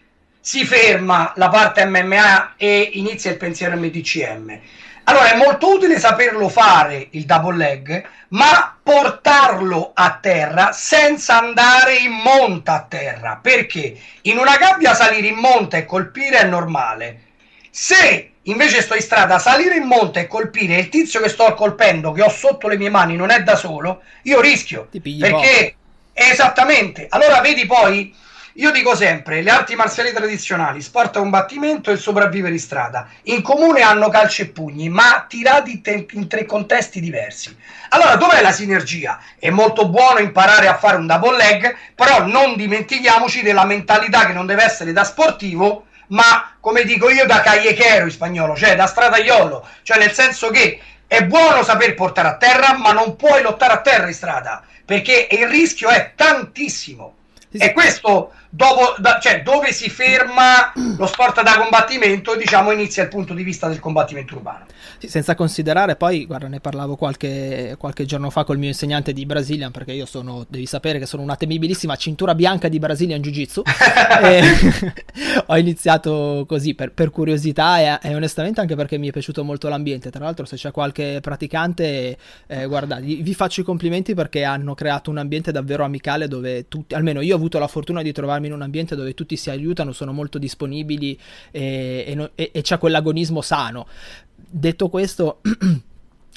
[0.45, 4.59] si ferma la parte MMA e inizia il pensiero MTCM.
[5.05, 11.95] Allora è molto utile saperlo fare il double leg, ma portarlo a terra senza andare
[11.95, 13.39] in monta a terra.
[13.41, 17.21] Perché in una gabbia salire in monta e colpire è normale.
[17.69, 22.11] Se invece sto in strada, salire in monta e colpire il tizio che sto colpendo,
[22.11, 24.89] che ho sotto le mie mani, non è da solo, io rischio.
[24.91, 25.75] Perché
[26.11, 27.07] esattamente.
[27.09, 28.13] Allora vedi poi
[28.57, 33.41] io dico sempre, le arti marziali tradizionali, sport a combattimento e sopravvivere in strada, in
[33.41, 37.57] comune hanno calci e pugni, ma tirati te- in tre contesti diversi.
[37.89, 39.19] Allora, dov'è la sinergia?
[39.39, 44.33] È molto buono imparare a fare un double leg, però non dimentichiamoci della mentalità che
[44.33, 48.85] non deve essere da sportivo, ma come dico io da callechero in spagnolo, cioè da
[48.85, 53.73] stradaiolo, cioè nel senso che è buono saper portare a terra, ma non puoi lottare
[53.73, 57.15] a terra in strada, perché il rischio è tantissimo.
[57.55, 63.09] E questo dopo, da, cioè, dove si ferma lo sport da combattimento, diciamo, inizia il
[63.09, 64.65] punto di vista del combattimento urbano.
[64.99, 69.25] Sì, senza considerare poi, guarda, ne parlavo qualche, qualche giorno fa col mio insegnante di
[69.25, 73.63] Brazilian, perché io sono, devi sapere che sono una temibilissima cintura bianca di Brazilian Jiu-Jitsu.
[75.47, 79.67] ho iniziato così per, per curiosità e, e, onestamente anche perché mi è piaciuto molto
[79.67, 80.11] l'ambiente.
[80.11, 85.09] Tra l'altro, se c'è qualche praticante, eh, guarda, vi faccio i complimenti perché hanno creato
[85.09, 88.53] un ambiente davvero amicale dove tutti, almeno io ho avuto la fortuna di trovarmi in
[88.53, 91.17] un ambiente dove tutti si aiutano, sono molto disponibili
[91.51, 93.87] e, e, e, c'è quell'agonismo sano.
[94.35, 95.41] Detto questo...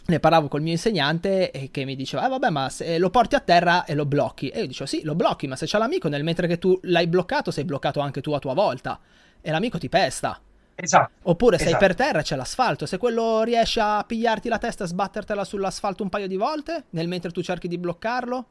[0.09, 3.35] ne parlavo col mio insegnante e che mi diceva, eh vabbè ma se lo porti
[3.35, 4.49] a terra e lo blocchi.
[4.49, 7.07] E io dicevo, sì, lo blocchi, ma se c'è l'amico nel mentre che tu l'hai
[7.07, 9.01] bloccato, sei bloccato anche tu a tua volta.
[9.41, 10.41] E l'amico ti pesta.
[10.79, 11.11] Esatto.
[11.23, 11.87] Oppure sei esatto.
[11.87, 12.87] per terra e c'è l'asfalto.
[12.87, 17.09] Se quello riesce a pigliarti la testa e sbattertela sull'asfalto un paio di volte, nel
[17.09, 18.47] mentre tu cerchi di bloccarlo,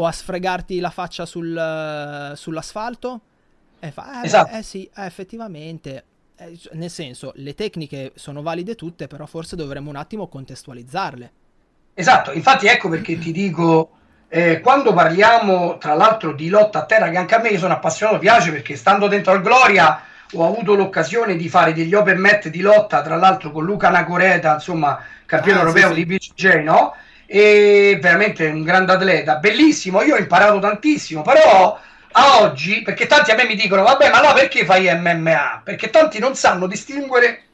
[0.00, 3.20] o a sfregarti la faccia sul, sull'asfalto,
[3.78, 4.50] e fa, eh, esatto.
[4.50, 6.04] beh, eh sì, eh, effettivamente
[6.36, 11.32] eh, nel senso, le tecniche sono valide tutte, però forse dovremmo un attimo contestualizzarle.
[11.92, 13.90] Esatto, infatti ecco perché ti dico,
[14.28, 18.18] eh, quando parliamo tra l'altro di lotta a terra, che anche a me sono appassionato,
[18.18, 22.60] piace perché stando dentro al Gloria ho avuto l'occasione di fare degli open mat di
[22.60, 26.04] lotta, tra l'altro con Luca Nacoreta, insomma, campione ah, europeo sì, sì.
[26.04, 26.94] di BCJ, no?
[27.32, 31.78] E veramente un grande atleta, bellissimo, io ho imparato tantissimo, però
[32.10, 35.60] a oggi, perché tanti a me mi dicono, vabbè, ma no, perché fai MMA?
[35.62, 37.44] Perché tanti non sanno distinguere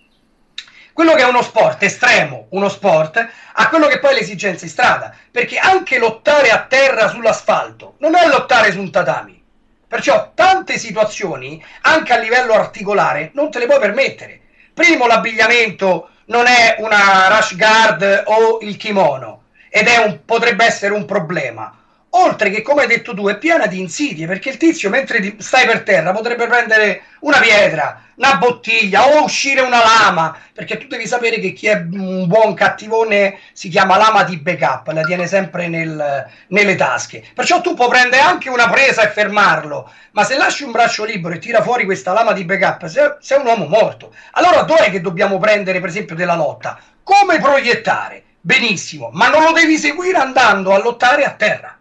[0.94, 4.70] quello che è uno sport estremo, uno sport, a quello che poi è l'esigenza in
[4.70, 5.14] strada.
[5.30, 9.44] Perché anche lottare a terra sull'asfalto non è lottare su un tatami.
[9.86, 14.40] Perciò tante situazioni, anche a livello articolare, non te le puoi permettere.
[14.72, 19.42] Primo, l'abbigliamento non è una rash guard o il kimono
[19.76, 21.70] ed è un, potrebbe essere un problema.
[22.10, 25.66] Oltre che come hai detto tu è piena di insidie perché il tizio mentre stai
[25.66, 31.06] per terra potrebbe prendere una pietra una bottiglia o uscire una lama perché tu devi
[31.06, 35.68] sapere che chi è un buon cattivone si chiama lama di backup la tiene sempre
[35.68, 37.22] nel, nelle tasche.
[37.34, 41.34] Perciò tu puoi prendere anche una presa e fermarlo ma se lasci un braccio libero
[41.34, 45.02] e tira fuori questa lama di backup sei, sei un uomo morto allora dov'è che
[45.02, 46.78] dobbiamo prendere per esempio della lotta?
[47.02, 51.76] Come proiettare benissimo ma non lo devi seguire andando a lottare a terra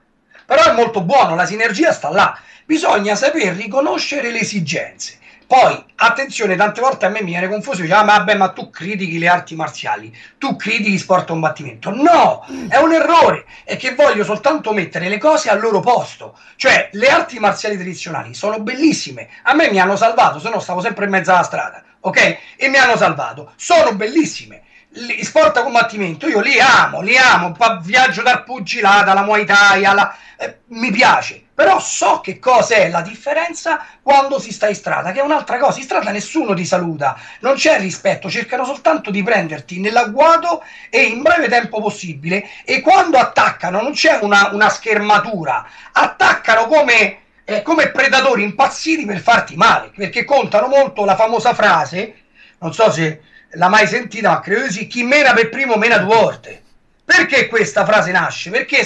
[0.45, 2.37] però è molto buono, la sinergia sta là.
[2.65, 5.17] Bisogna saper riconoscere le esigenze.
[5.47, 9.19] Poi, attenzione, tante volte a me mi viene confuso, dice, ah, vabbè, ma tu critichi
[9.19, 11.91] le arti marziali, tu critichi sport combattimento.
[11.91, 16.37] No, è un errore, è che voglio soltanto mettere le cose al loro posto.
[16.55, 20.81] Cioè, le arti marziali tradizionali sono bellissime, a me mi hanno salvato, se no stavo
[20.81, 22.37] sempre in mezzo alla strada, ok?
[22.55, 24.63] E mi hanno salvato, sono bellissime
[24.95, 29.83] gli sport a combattimento io li amo, li amo, viaggio dal pugilato alla Muay Thai,
[29.83, 30.15] alla...
[30.37, 35.11] Eh, mi piace, però so che cosa è la differenza quando si sta in strada,
[35.11, 39.23] che è un'altra cosa, in strada nessuno ti saluta, non c'è rispetto, cercano soltanto di
[39.23, 45.65] prenderti nell'agguato e in breve tempo possibile e quando attaccano non c'è una, una schermatura,
[45.91, 47.19] attaccano come...
[47.47, 52.23] Eh, come predatori impazziti per farti male, perché contano molto la famosa frase,
[52.57, 53.21] non so se
[53.55, 56.63] l'ha mai sentita, credo di sì, chi mena per primo mena due volte.
[57.03, 58.49] Perché questa frase nasce?
[58.49, 58.85] Perché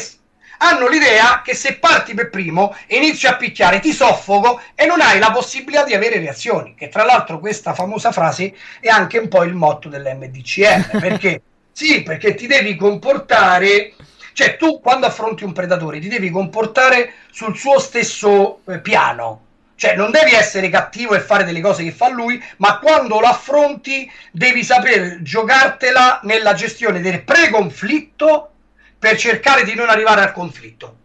[0.60, 5.00] hanno l'idea che se parti per primo e inizi a picchiare ti soffoco e non
[5.02, 6.76] hai la possibilità di avere reazioni.
[6.76, 11.00] Che tra l'altro questa famosa frase è anche un po' il motto dell'MDCM.
[11.00, 11.42] Perché?
[11.72, 13.94] sì, perché ti devi comportare...
[14.34, 19.48] Cioè tu quando affronti un predatore ti devi comportare sul suo stesso eh, piano
[19.80, 23.28] cioè, non devi essere cattivo e fare delle cose che fa lui, ma quando lo
[23.28, 28.52] affronti devi saper giocartela nella gestione del pre-conflitto
[29.00, 30.98] per cercare di non arrivare al conflitto.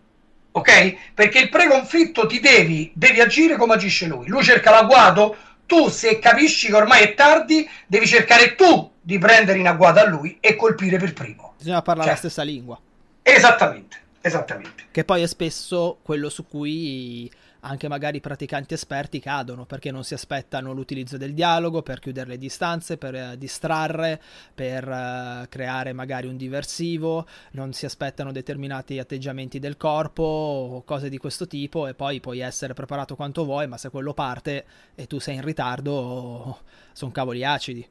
[0.50, 1.12] Ok?
[1.14, 4.26] Perché il pre-conflitto ti devi, devi agire come agisce lui.
[4.26, 9.60] Lui cerca l'agguato, tu se capisci che ormai è tardi, devi cercare tu di prendere
[9.60, 11.54] in agguato a lui e colpire per primo.
[11.56, 12.76] Bisogna parlare cioè, la stessa lingua.
[13.22, 14.86] Esattamente, esattamente.
[14.90, 17.30] Che poi è spesso quello su cui
[17.64, 22.38] anche magari praticanti esperti cadono perché non si aspettano l'utilizzo del dialogo per chiudere le
[22.38, 24.20] distanze, per eh, distrarre,
[24.54, 31.08] per eh, creare magari un diversivo, non si aspettano determinati atteggiamenti del corpo o cose
[31.08, 35.06] di questo tipo e poi puoi essere preparato quanto vuoi, ma se quello parte e
[35.06, 36.58] tu sei in ritardo,
[36.92, 37.86] sono cavoli acidi.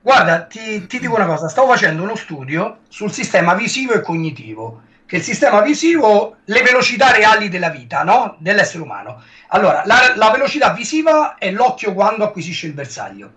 [0.00, 4.82] Guarda, ti, ti dico una cosa, stavo facendo uno studio sul sistema visivo e cognitivo
[5.08, 8.36] che il sistema visivo, le velocità reali della vita, no?
[8.40, 9.22] dell'essere umano.
[9.48, 13.32] Allora, la, la velocità visiva è l'occhio quando acquisisce il bersaglio.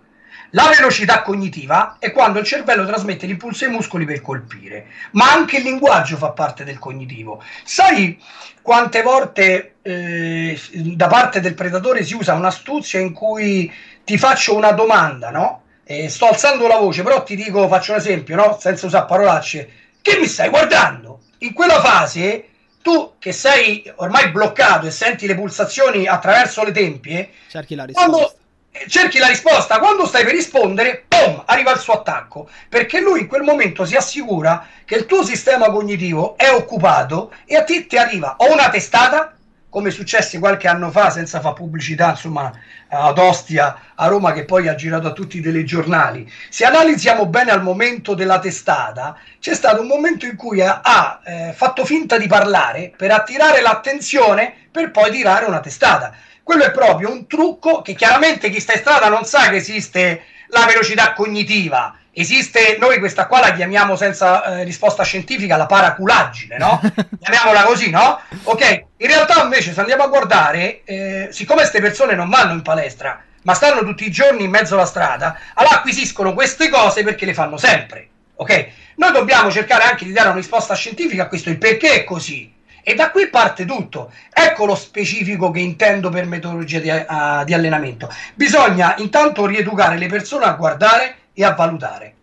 [0.50, 5.56] La velocità cognitiva è quando il cervello trasmette l'impulso ai muscoli per colpire, ma anche
[5.56, 7.42] il linguaggio fa parte del cognitivo.
[7.64, 8.20] Sai
[8.60, 13.72] quante volte eh, da parte del predatore si usa un'astuzia in cui
[14.04, 15.62] ti faccio una domanda, no?
[15.84, 18.58] E sto alzando la voce, però ti dico, faccio un esempio, no?
[18.60, 19.70] Senza usare parolacce.
[20.02, 21.20] Che mi stai guardando?
[21.42, 22.48] In quella fase
[22.82, 28.10] tu che sei ormai bloccato e senti le pulsazioni attraverso le tempie, cerchi la risposta.
[28.10, 28.34] Quando,
[28.72, 33.20] eh, cerchi la risposta, quando stai per rispondere, pom, arriva il suo attacco, perché lui
[33.20, 37.86] in quel momento si assicura che il tuo sistema cognitivo è occupato e a te
[37.86, 39.36] ti arriva o una testata
[39.72, 42.52] come successe qualche anno fa, senza fare pubblicità, insomma,
[42.88, 46.30] ad Ostia, a Roma, che poi ha girato a tutti i telegiornali.
[46.50, 51.20] Se analizziamo bene al momento della testata, c'è stato un momento in cui ha, ha
[51.24, 56.12] eh, fatto finta di parlare per attirare l'attenzione per poi tirare una testata.
[56.42, 60.24] Quello è proprio un trucco che chiaramente chi sta in strada non sa che esiste
[60.48, 66.58] la velocità cognitiva esiste, noi questa qua la chiamiamo senza eh, risposta scientifica la paraculaggine,
[66.58, 66.80] no?
[67.20, 68.20] Chiamiamola così, no?
[68.44, 72.62] Ok, in realtà invece se andiamo a guardare, eh, siccome queste persone non vanno in
[72.62, 77.24] palestra, ma stanno tutti i giorni in mezzo alla strada, allora acquisiscono queste cose perché
[77.24, 78.68] le fanno sempre, ok?
[78.96, 82.50] Noi dobbiamo cercare anche di dare una risposta scientifica a questo, il perché è così.
[82.84, 84.12] E da qui parte tutto.
[84.32, 88.12] Ecco lo specifico che intendo per metodologia di, uh, di allenamento.
[88.34, 92.14] Bisogna intanto rieducare le persone a guardare e a valutare.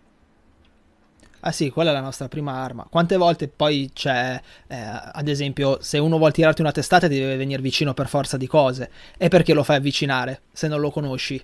[1.42, 2.86] Ah sì, quella è la nostra prima arma.
[2.90, 7.38] Quante volte poi c'è, eh, ad esempio, se uno vuole tirarti una testata ti deve
[7.38, 8.90] venire vicino per forza di cose.
[9.18, 11.44] E perché lo fai avvicinare se non lo conosci?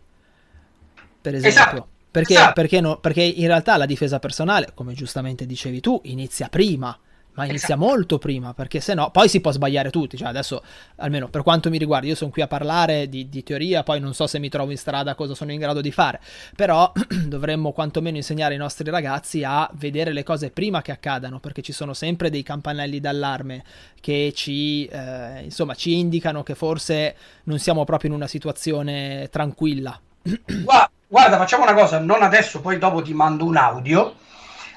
[1.22, 1.62] Per esempio.
[1.62, 1.88] Esatto.
[2.12, 2.54] Perché, esatto.
[2.54, 6.98] Perché, no, perché in realtà la difesa personale, come giustamente dicevi tu, inizia prima
[7.36, 7.80] ma inizia esatto.
[7.80, 10.18] molto prima, perché se no poi si può sbagliare tutti.
[10.18, 10.64] Cioè, adesso,
[10.98, 14.14] almeno per quanto mi riguarda, io sono qui a parlare di, di, teoria, poi non
[14.14, 16.20] so se mi trovo in strada cosa sono in grado di fare,
[16.56, 16.92] però
[17.28, 21.74] dovremmo quantomeno insegnare ai nostri ragazzi a vedere le cose prima che accadano, perché ci
[21.74, 23.64] sono sempre dei campanelli d'allarme
[24.00, 30.00] che ci, eh, insomma, ci indicano che forse non siamo proprio in una situazione tranquilla.
[31.08, 34.16] Guarda, facciamo una cosa, non adesso, poi dopo ti mando un audio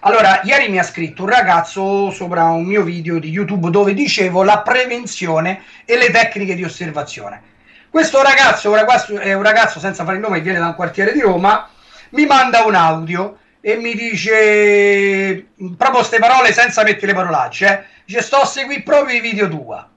[0.01, 4.45] allora, ieri mi ha scritto un ragazzo sopra un mio video di YouTube dove dicevo
[4.45, 7.43] la prevenzione e le tecniche di osservazione.
[7.91, 8.77] Questo ragazzo,
[9.19, 11.69] è un ragazzo senza fare il nome, viene da un quartiere di Roma,
[12.11, 17.85] mi manda un audio e mi dice proprio queste parole senza mettere le parolacce, eh?
[18.05, 19.89] dice sto a seguire proprio i video tua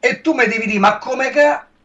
[0.00, 1.30] e tu mi devi dire ma come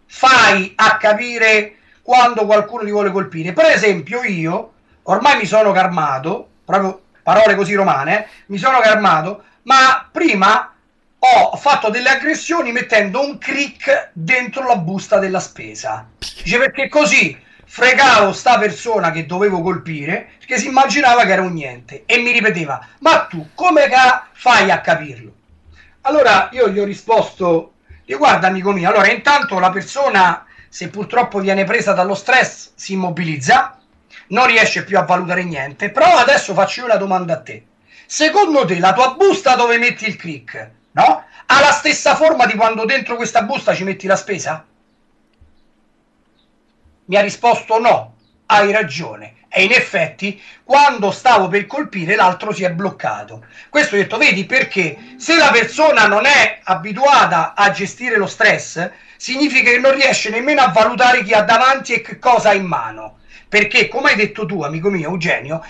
[0.07, 3.53] fai a capire quando qualcuno ti vuole colpire?
[3.53, 10.07] Per esempio io ormai mi sono calmato, proprio parole così romane, mi sono calmato, ma
[10.11, 10.73] prima
[11.23, 16.07] ho fatto delle aggressioni mettendo un crick dentro la busta della spesa.
[16.17, 17.37] Dice perché così
[17.71, 22.33] fregavo sta persona che dovevo colpire che si immaginava che era un niente e mi
[22.33, 25.31] ripeteva ma tu come ca- fai a capirlo
[26.01, 31.63] allora io gli ho risposto guarda amico mio allora intanto la persona se purtroppo viene
[31.63, 33.79] presa dallo stress si immobilizza
[34.31, 35.89] non riesce più a valutare niente.
[35.89, 37.65] Però adesso faccio una domanda a te.
[38.05, 41.23] Secondo te la tua busta dove metti il click, no?
[41.45, 44.65] Ha la stessa forma di quando dentro questa busta ci metti la spesa?
[47.05, 48.15] Mi ha risposto no,
[48.47, 49.35] hai ragione.
[49.49, 53.45] E in effetti, quando stavo per colpire, l'altro si è bloccato.
[53.69, 58.89] Questo ho detto, vedi, perché se la persona non è abituata a gestire lo stress,
[59.17, 62.65] significa che non riesce nemmeno a valutare chi ha davanti e che cosa ha in
[62.65, 63.19] mano
[63.51, 65.61] perché come hai detto tu amico mio Eugenio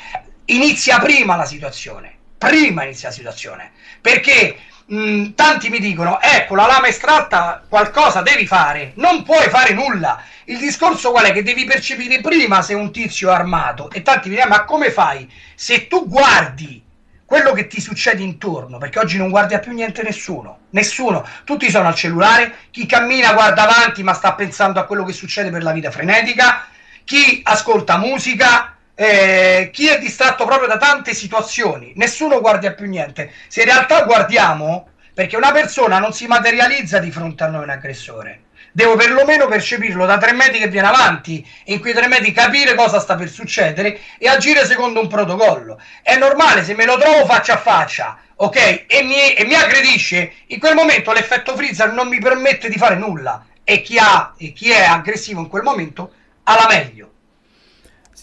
[0.46, 2.14] inizia prima la situazione.
[2.38, 3.72] Prima inizia la situazione.
[4.00, 8.92] Perché mh, tanti mi dicono ecco la lama estratta qualcosa devi fare.
[8.98, 10.22] Non puoi fare nulla.
[10.46, 11.32] Il discorso qual è?
[11.32, 13.90] Che devi percepire prima se un tizio è armato.
[13.90, 15.28] E tanti mi dicono ma come fai?
[15.56, 16.84] Se tu guardi
[17.26, 21.88] quello che ti succede intorno, perché oggi non guarda più niente nessuno, nessuno, tutti sono
[21.88, 25.72] al cellulare, chi cammina guarda avanti ma sta pensando a quello che succede per la
[25.72, 26.68] vita frenetica,
[27.12, 33.34] chi ascolta musica, eh, chi è distratto proprio da tante situazioni, nessuno guarda più niente.
[33.50, 37.70] Se in realtà guardiamo, perché una persona non si materializza di fronte a noi un
[37.70, 42.76] aggressore, devo perlomeno percepirlo da tre metri che viene avanti, in quei tre metri capire
[42.76, 45.82] cosa sta per succedere e agire secondo un protocollo.
[46.02, 48.86] È normale se me lo trovo faccia a faccia, ok?
[48.88, 52.96] E mi, e mi aggredisce, in quel momento l'effetto freezer non mi permette di fare
[52.96, 53.48] nulla.
[53.66, 57.10] E chi, ha, e chi è aggressivo in quel momento alla meglio.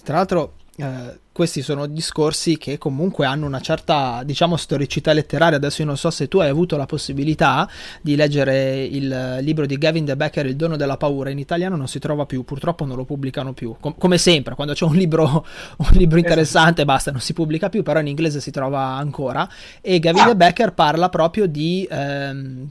[0.02, 5.56] Tra l'altro, eh, questi sono discorsi che comunque hanno una certa, diciamo, storicità letteraria.
[5.56, 7.68] Adesso io non so se tu hai avuto la possibilità
[8.00, 11.30] di leggere il libro di Gavin De Becker, Il dono della paura.
[11.30, 13.76] In italiano non si trova più, purtroppo non lo pubblicano più.
[13.78, 15.44] Com- come sempre, quando c'è un libro,
[15.78, 19.48] un libro interessante, basta, non si pubblica più, però in inglese si trova ancora.
[19.80, 20.26] E Gavin ah.
[20.26, 21.86] De Becker parla proprio di...
[21.90, 22.70] Ehm,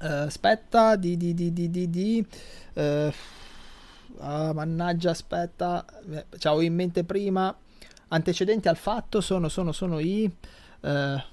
[0.00, 1.16] uh, aspetta, di...
[1.16, 2.26] di, di, di, di, di
[4.20, 7.54] uh, mannaggia, aspetta, eh, c'avevo in mente prima.
[8.08, 10.30] Antecedenti al fatto sono, sono, sono i...
[10.80, 11.24] Eh,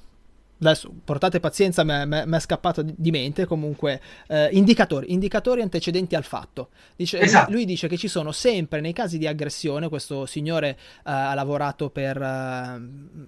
[0.60, 6.70] adesso portate pazienza, mi è scappato di mente, comunque eh, indicatori, indicatori antecedenti al fatto.
[6.96, 7.52] Dice, esatto.
[7.52, 11.90] lui, dice che ci sono sempre nei casi di aggressione, questo signore eh, ha lavorato
[11.90, 12.80] per, eh, ha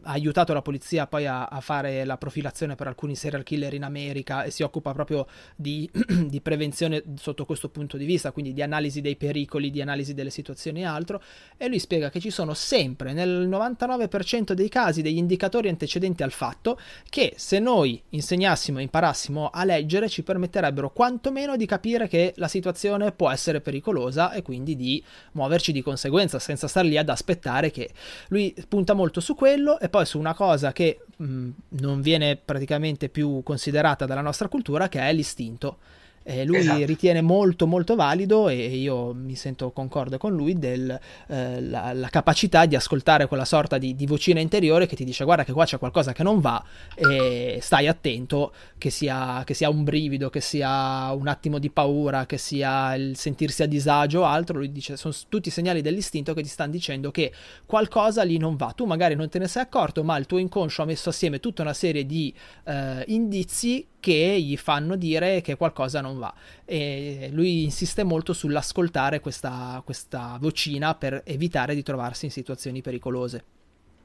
[0.03, 4.43] aiutato la polizia poi a, a, fare la profilazione per alcuni serial killer in America
[4.43, 5.89] e si occupa proprio di,
[6.27, 10.31] di, prevenzione sotto questo punto di vista, quindi di analisi dei pericoli, di analisi delle
[10.31, 11.21] situazioni e altro,
[11.57, 16.31] e lui spiega che ci sono sempre nel 99% dei casi degli indicatori antecedenti al
[16.31, 22.07] fatto che che se noi insegnassimo e imparassimo a leggere ci permetterebbero quantomeno di capire
[22.07, 25.03] che la situazione può essere pericolosa e quindi di
[25.33, 27.89] muoverci di conseguenza senza star lì ad aspettare che
[28.29, 31.49] lui punta molto su quello e poi su una cosa che mh,
[31.81, 35.79] non viene praticamente più considerata dalla nostra cultura che è l'istinto
[36.23, 36.85] eh, lui esatto.
[36.85, 42.75] ritiene molto molto valido e io mi sento concorde con lui della eh, capacità di
[42.75, 46.13] ascoltare quella sorta di, di, vocina interiore che ti dice guarda che qua c'è qualcosa
[46.13, 46.63] che non va
[46.95, 52.25] e stai attento che sia, che sia un brivido, che sia un attimo di paura,
[52.25, 56.41] che sia il sentirsi a disagio o altro, lui dice sono tutti segnali dell'istinto che
[56.41, 57.31] ti stanno dicendo che
[57.65, 60.81] qualcosa lì non va, tu magari non te ne sei accorto ma il tuo inconscio
[60.81, 62.33] ha messo assieme tutta una serie di
[62.65, 66.33] eh, indizi che gli fanno dire che qualcosa non va.
[66.65, 73.43] E lui insiste molto sull'ascoltare questa, questa vocina per evitare di trovarsi in situazioni pericolose.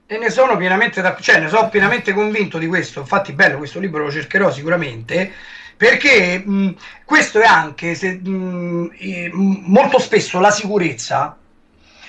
[0.07, 3.01] E ne sono pienamente, da, cioè, ne sono pienamente convinto di questo.
[3.01, 5.33] Infatti, bello, questo libro lo cercherò sicuramente.
[5.77, 11.37] Perché mh, questo è anche se, mh, molto spesso la sicurezza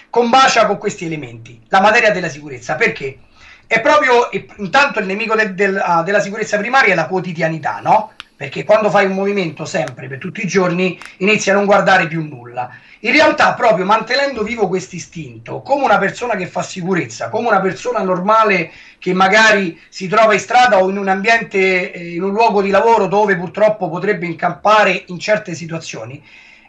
[0.09, 2.75] combacia con questi elementi, la materia della sicurezza.
[2.75, 3.19] Perché?
[3.67, 8.11] È proprio intanto il nemico del, del, uh, della sicurezza primaria è la quotidianità, no?
[8.35, 12.21] Perché quando fai un movimento sempre per tutti i giorni inizi a non guardare più
[12.21, 12.69] nulla.
[12.99, 17.61] In realtà, proprio mantenendo vivo questo istinto, come una persona che fa sicurezza, come una
[17.61, 22.31] persona normale che magari si trova in strada o in un ambiente, eh, in un
[22.31, 26.21] luogo di lavoro dove purtroppo potrebbe incampare in certe situazioni,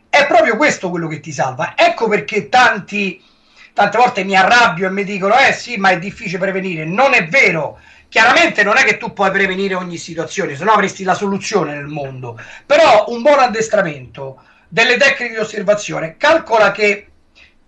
[0.08, 1.72] è proprio questo quello che ti salva.
[1.74, 3.20] Ecco perché tanti
[3.76, 7.26] tante volte mi arrabbio e mi dicono eh sì ma è difficile prevenire non è
[7.26, 11.74] vero chiaramente non è che tu puoi prevenire ogni situazione se no avresti la soluzione
[11.74, 17.08] nel mondo però un buon addestramento delle tecniche di osservazione calcola che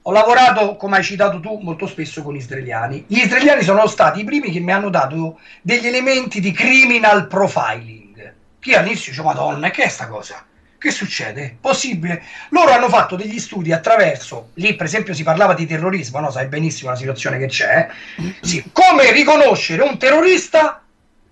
[0.01, 3.05] ho lavorato, come hai citato tu, molto spesso con gli israeliani.
[3.07, 8.35] Gli israeliani sono stati i primi che mi hanno dato degli elementi di criminal profiling.
[8.59, 10.43] Chi all'inizio dice, Madonna, che è sta cosa?
[10.79, 11.57] Che succede?
[11.61, 12.23] Possibile.
[12.51, 16.31] Loro hanno fatto degli studi attraverso, lì per esempio si parlava di terrorismo, no?
[16.31, 17.89] sai benissimo la situazione che c'è,
[18.41, 18.63] sì.
[18.73, 20.81] come riconoscere un terrorista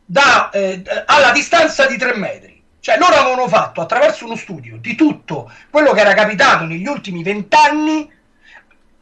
[0.05, 2.61] da, eh, alla distanza di tre metri.
[2.81, 7.23] Cioè loro avevano fatto attraverso uno studio di tutto quello che era capitato negli ultimi
[7.23, 8.11] vent'anni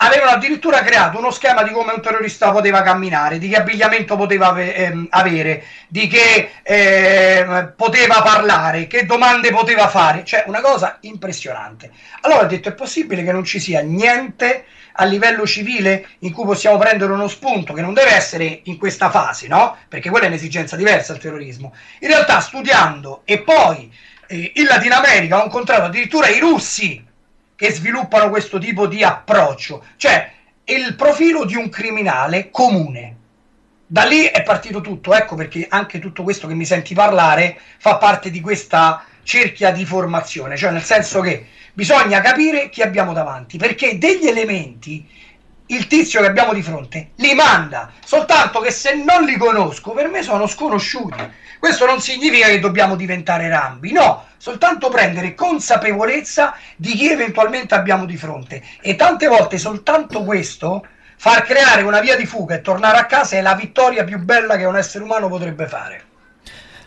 [0.07, 4.49] avevano addirittura creato uno schema di come un terrorista poteva camminare, di che abbigliamento poteva
[4.49, 10.99] ave- ehm, avere, di che eh, poteva parlare, che domande poteva fare, cioè una cosa
[11.01, 11.91] impressionante.
[12.21, 16.45] Allora ho detto è possibile che non ci sia niente a livello civile in cui
[16.45, 19.77] possiamo prendere uno spunto che non deve essere in questa fase, no?
[19.89, 21.75] Perché quella è un'esigenza diversa il terrorismo.
[22.01, 23.93] In realtà studiando e poi
[24.29, 27.13] eh, in Latino America ho incontrato addirittura i russi
[27.57, 30.31] che sviluppano questo tipo di approccio, cioè
[30.65, 33.17] il profilo di un criminale comune.
[33.87, 37.97] Da lì è partito tutto, ecco perché anche tutto questo che mi senti parlare fa
[37.97, 43.59] parte di questa cerchia di formazione, cioè nel senso che bisogna capire chi abbiamo davanti,
[43.59, 45.07] perché degli elementi
[45.75, 50.09] il tizio che abbiamo di fronte li manda, soltanto che se non li conosco per
[50.09, 51.43] me sono sconosciuti.
[51.59, 58.05] Questo non significa che dobbiamo diventare rambi, no, soltanto prendere consapevolezza di chi eventualmente abbiamo
[58.05, 58.63] di fronte.
[58.81, 63.37] E tante volte soltanto questo, far creare una via di fuga e tornare a casa
[63.37, 66.05] è la vittoria più bella che un essere umano potrebbe fare.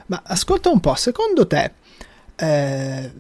[0.07, 1.71] Ma ascolta un po', secondo te,
[2.35, 3.11] eh,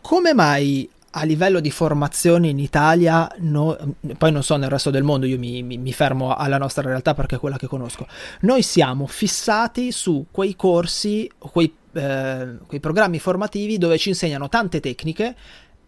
[0.00, 3.76] come mai a livello di formazione in Italia, no,
[4.16, 7.14] poi non so nel resto del mondo, io mi, mi, mi, fermo alla nostra realtà
[7.14, 8.06] perché è quella che conosco,
[8.40, 14.78] noi siamo fissati su quei corsi, quei, eh, quei programmi formativi dove ci insegnano tante
[14.78, 15.34] tecniche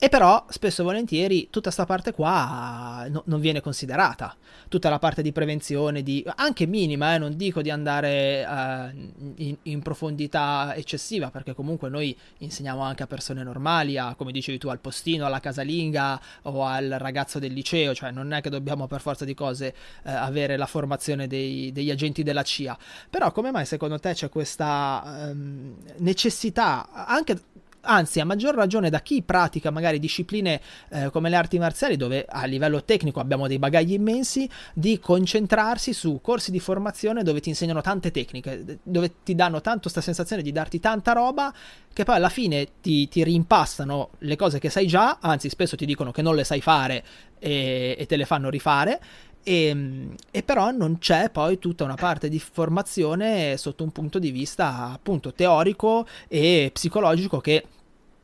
[0.05, 4.35] e però spesso e volentieri tutta questa parte qua no, non viene considerata.
[4.67, 9.57] Tutta la parte di prevenzione, di, anche minima, eh, non dico di andare uh, in,
[9.63, 14.67] in, profondità eccessiva, perché comunque noi insegniamo anche a persone normali, a, come dicevi tu,
[14.67, 19.01] al postino, alla casalinga o al ragazzo del liceo, cioè non è che dobbiamo per
[19.01, 19.73] forza di cose
[20.03, 22.77] uh, avere la formazione dei, degli agenti della CIA.
[23.09, 27.41] Però come mai secondo te c'è questa um, necessità, anche
[27.83, 30.61] anzi a maggior ragione da chi pratica magari discipline
[30.91, 35.93] eh, come le arti marziali dove a livello tecnico abbiamo dei bagagli immensi, di concentrarsi
[35.93, 40.43] su corsi di formazione dove ti insegnano tante tecniche, dove ti danno tanto questa sensazione
[40.43, 41.53] di darti tanta roba
[41.93, 45.85] che poi alla fine ti, ti rimpastano le cose che sai già, anzi spesso ti
[45.85, 47.05] dicono che non le sai fare
[47.39, 49.01] e, e te le fanno rifare
[49.43, 54.31] e, e, però non c'è poi tutta una parte di formazione sotto un punto di
[54.31, 57.65] vista appunto teorico e psicologico che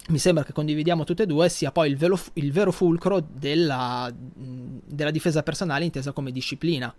[0.09, 4.11] mi sembra che condividiamo tutte e due sia poi il, velo, il vero fulcro della,
[4.15, 6.95] della difesa personale intesa come disciplina.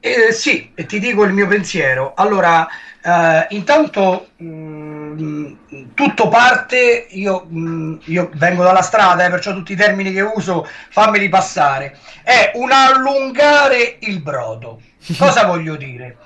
[0.00, 2.14] Eh, sì, ti dico il mio pensiero.
[2.14, 2.66] Allora,
[3.06, 5.54] eh, intanto mh, mm,
[5.94, 10.22] tutto parte, io, mh, mm, io, vengo dalla strada, eh, perciò tutti i termini che
[10.22, 11.96] uso fammeli passare.
[12.24, 14.80] È un allungare il brodo.
[15.16, 16.16] Cosa voglio dire?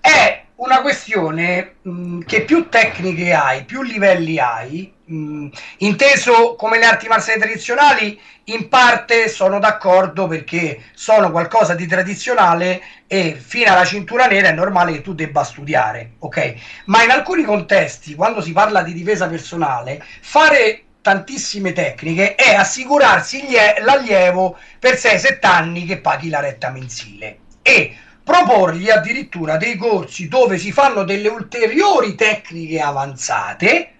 [0.00, 5.48] È una questione mh, mm, che più tecniche hai, più livelli hai, mh,
[5.78, 12.82] inteso come le arti marziali tradizionali, in parte sono d'accordo perché sono qualcosa di tradizionale
[13.06, 16.54] e fino alla cintura nera è normale che tu debba studiare, ok?
[16.86, 23.44] Ma in alcuni contesti, quando si parla di difesa personale, fare tantissime tecniche è assicurarsi
[23.80, 30.58] l'allievo per 6-7 anni che paghi la retta mensile e proporgli addirittura dei corsi dove
[30.58, 33.90] si fanno delle ulteriori tecniche avanzate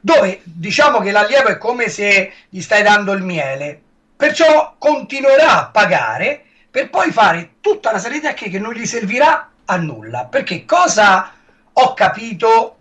[0.00, 3.80] dove diciamo che l'allievo è come se gli stai dando il miele
[4.16, 9.50] perciò continuerà a pagare per poi fare tutta una serie di che non gli servirà
[9.64, 11.32] a nulla perché cosa
[11.72, 12.76] ho capito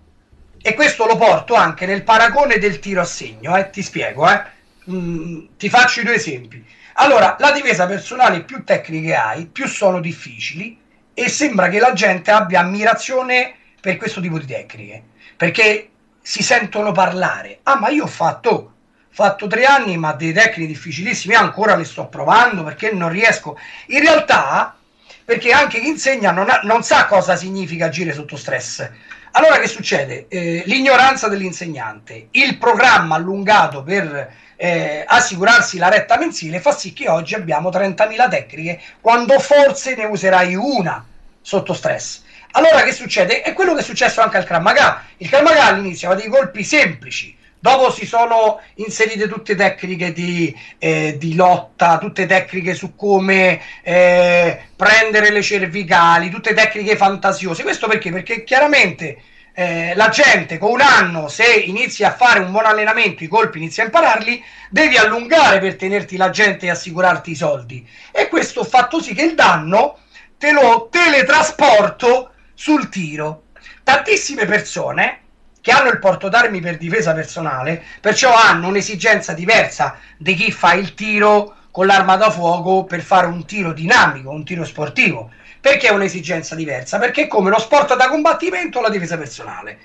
[0.61, 3.70] e questo lo porto anche nel paragone del tiro a segno eh?
[3.70, 4.41] ti spiego eh?
[4.89, 10.01] mm, ti faccio i due esempi allora, la difesa personale più tecniche hai, più sono
[10.01, 10.78] difficili
[11.13, 15.03] e sembra che la gente abbia ammirazione per questo tipo di tecniche,
[15.38, 15.89] perché
[16.30, 17.61] si sentono parlare.
[17.63, 18.73] Ah, ma io ho fatto,
[19.09, 23.57] fatto tre anni, ma dei tecniche difficilissime, ancora le sto provando perché non riesco.
[23.88, 24.77] In realtà,
[25.25, 28.88] perché anche chi insegna non, ha, non sa cosa significa agire sotto stress.
[29.32, 30.27] Allora che succede?
[30.27, 37.09] Eh, l'ignoranza dell'insegnante, il programma allungato per eh, assicurarsi la retta mensile fa sì che
[37.09, 41.03] oggi abbiamo 30.000 tecniche quando forse ne userai una
[41.41, 42.21] sotto stress.
[42.52, 43.41] Allora che succede?
[43.41, 45.06] È quello che è successo anche al Kramaga.
[45.18, 51.18] Il Kramaga all'inizio aveva dei colpi semplici, dopo si sono inserite tutte tecniche di, eh,
[51.20, 57.62] di lotta, tutte tecniche su come eh, prendere le cervicali, tutte tecniche fantasiose.
[57.62, 58.12] Questo perché?
[58.12, 59.22] Perché chiaramente
[59.54, 63.60] eh, la gente con un anno, se inizi a fare un buon allenamento, i colpi
[63.60, 67.88] inizi a impararli, devi allungare per tenerti la gente e assicurarti i soldi.
[68.12, 70.00] E questo ha fatto sì che il danno
[70.39, 73.43] te lo teletrasporto sul tiro.
[73.84, 75.22] Tantissime persone
[75.62, 80.74] che hanno il porto d'armi per difesa personale, perciò hanno un'esigenza diversa di chi fa
[80.74, 85.32] il tiro con l'arma da fuoco per fare un tiro dinamico, un tiro sportivo.
[85.62, 86.99] Perché è un'esigenza diversa?
[86.99, 89.78] Perché è come lo sport da combattimento o la difesa personale.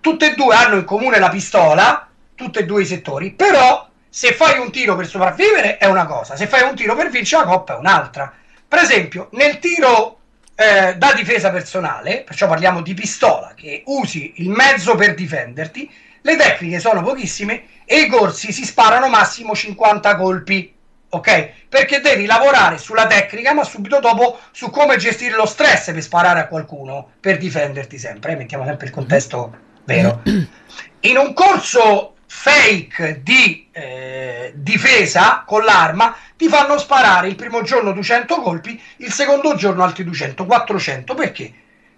[0.00, 4.34] Tutte e due hanno in comune la pistola, tutti e due i settori, però se
[4.34, 7.50] fai un tiro per sopravvivere è una cosa, se fai un tiro per vincere la
[7.50, 8.30] coppa è un'altra.
[8.68, 10.17] Per esempio, nel tiro
[10.60, 15.88] eh, da difesa personale, perciò parliamo di pistola, che usi il mezzo per difenderti,
[16.22, 20.74] le tecniche sono pochissime e i corsi si sparano massimo 50 colpi
[21.10, 21.50] ok?
[21.68, 26.40] Perché devi lavorare sulla tecnica, ma subito dopo su come gestire lo stress per sparare
[26.40, 28.32] a qualcuno, per difenderti sempre.
[28.32, 28.36] Eh?
[28.36, 30.22] Mettiamo sempre il contesto vero.
[30.24, 37.92] In un corso fake di eh, difesa con l'arma ti fanno sparare il primo giorno
[37.92, 41.14] 200 colpi, il secondo giorno altri 200, 400.
[41.14, 41.52] Perché?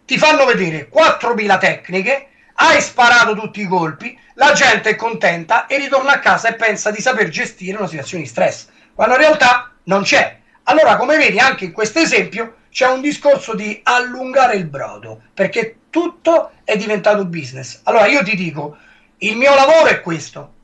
[0.06, 5.76] Ti fanno vedere 4000 tecniche, hai sparato tutti i colpi, la gente è contenta e
[5.78, 9.72] ritorna a casa e pensa di saper gestire una situazione di stress quando in realtà
[9.84, 10.38] non c'è.
[10.64, 15.76] Allora, come vedi, anche in questo esempio c'è un discorso di allungare il brodo, perché
[15.88, 17.80] tutto è diventato business.
[17.84, 18.76] Allora, io ti dico,
[19.20, 20.54] il mio lavoro è questo.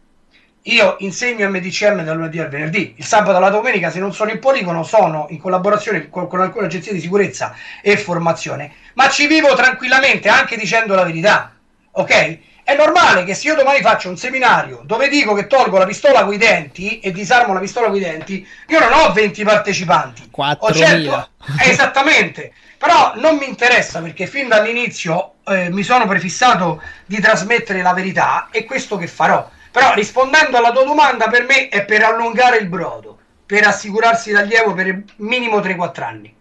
[0.62, 4.32] Io insegno MDCM dal lunedì al venerdì, il sabato e la domenica, se non sono
[4.32, 9.28] in poligono, sono in collaborazione con, con alcune agenzie di sicurezza e formazione, ma ci
[9.28, 11.54] vivo tranquillamente anche dicendo la verità,
[11.92, 12.38] ok?
[12.64, 16.24] È normale che se io domani faccio un seminario dove dico che tolgo la pistola
[16.24, 20.30] coi denti e disarmo la pistola coi denti, io non ho 20 partecipanti.
[20.36, 20.74] 4.000.
[20.74, 21.28] Certo,
[21.62, 22.52] esattamente.
[22.78, 28.48] Però non mi interessa perché fin dall'inizio eh, mi sono prefissato di trasmettere la verità
[28.50, 29.48] e questo che farò.
[29.70, 34.74] Però rispondendo alla tua domanda, per me è per allungare il brodo, per assicurarsi l'allievo
[34.74, 36.34] per minimo 3-4 anni.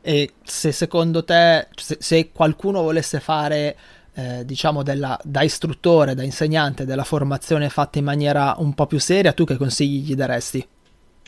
[0.00, 3.76] E se secondo te, se, se qualcuno volesse fare
[4.14, 8.98] eh, diciamo della, da istruttore, da insegnante della formazione fatta in maniera un po' più
[8.98, 10.66] seria, tu che consigli gli daresti?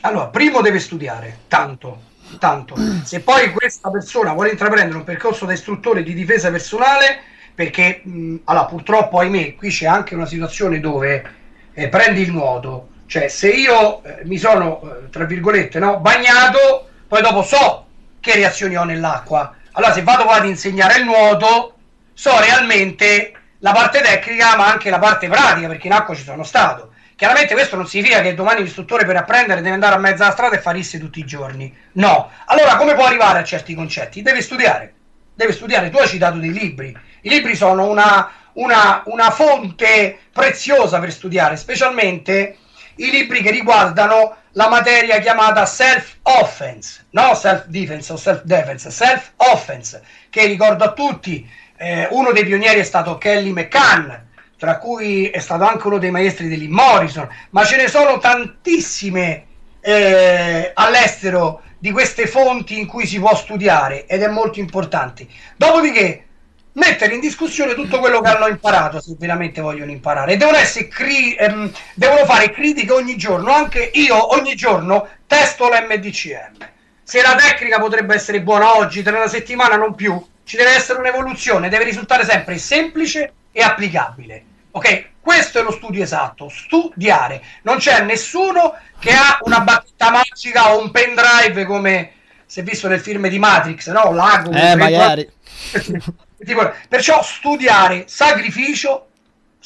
[0.03, 2.01] Allora, primo deve studiare, tanto,
[2.39, 2.74] tanto.
[3.05, 7.20] Se poi questa persona vuole intraprendere un percorso da istruttore di difesa personale,
[7.55, 11.24] perché mh, allora, purtroppo, ahimè, qui c'è anche una situazione dove
[11.72, 16.89] eh, prendi il nuoto, cioè se io eh, mi sono, eh, tra virgolette, no, bagnato,
[17.09, 17.87] poi dopo so
[18.20, 19.55] che reazioni ho nell'acqua.
[19.72, 21.77] Allora, se vado ad insegnare il nuoto,
[22.12, 26.43] so realmente la parte tecnica, ma anche la parte pratica, perché in acqua ci sono
[26.43, 26.93] stato.
[27.17, 30.57] Chiaramente questo non significa che domani l'istruttore per apprendere deve andare a mezzo alla strada
[30.57, 31.75] e fare risse tutti i giorni.
[31.93, 32.31] No.
[32.45, 34.21] Allora come può arrivare a certi concetti?
[34.21, 34.93] Deve studiare.
[35.35, 35.89] Deve studiare.
[35.89, 36.95] Tu hai citato dei libri.
[37.23, 42.59] I libri sono una, una, una fonte preziosa per studiare, specialmente
[42.97, 50.85] i libri che riguardano la materia chiamata self-offense, no self-defense o self-defense, self-offense, che ricordo
[50.85, 51.49] a tutti,
[51.79, 54.11] eh, uno dei pionieri è stato Kelly McCann,
[54.59, 59.45] tra cui è stato anche uno dei maestri dell'I Morrison, ma ce ne sono tantissime
[59.81, 65.27] eh, all'estero di queste fonti in cui si può studiare ed è molto importante.
[65.57, 66.25] Dopodiché
[66.73, 70.37] mettere in discussione tutto quello che hanno imparato se veramente vogliono imparare.
[70.37, 73.53] Devono, cri- ehm, devono fare critiche ogni giorno.
[73.53, 76.75] Anche io ogni giorno testo l'MDCM
[77.09, 80.99] se la tecnica potrebbe essere buona oggi tra una settimana non più ci deve essere
[80.99, 84.45] un'evoluzione deve risultare sempre semplice e applicabile.
[84.73, 85.13] Ok?
[85.19, 87.43] Questo è lo studio esatto, studiare.
[87.63, 92.13] Non c'è nessuno che ha una bacchetta magica o un pendrive come
[92.45, 94.13] si è visto nel film di Matrix, no?
[94.13, 94.51] Lago.
[94.51, 95.27] Eh, magari.
[96.87, 99.09] Perciò studiare, sacrificio,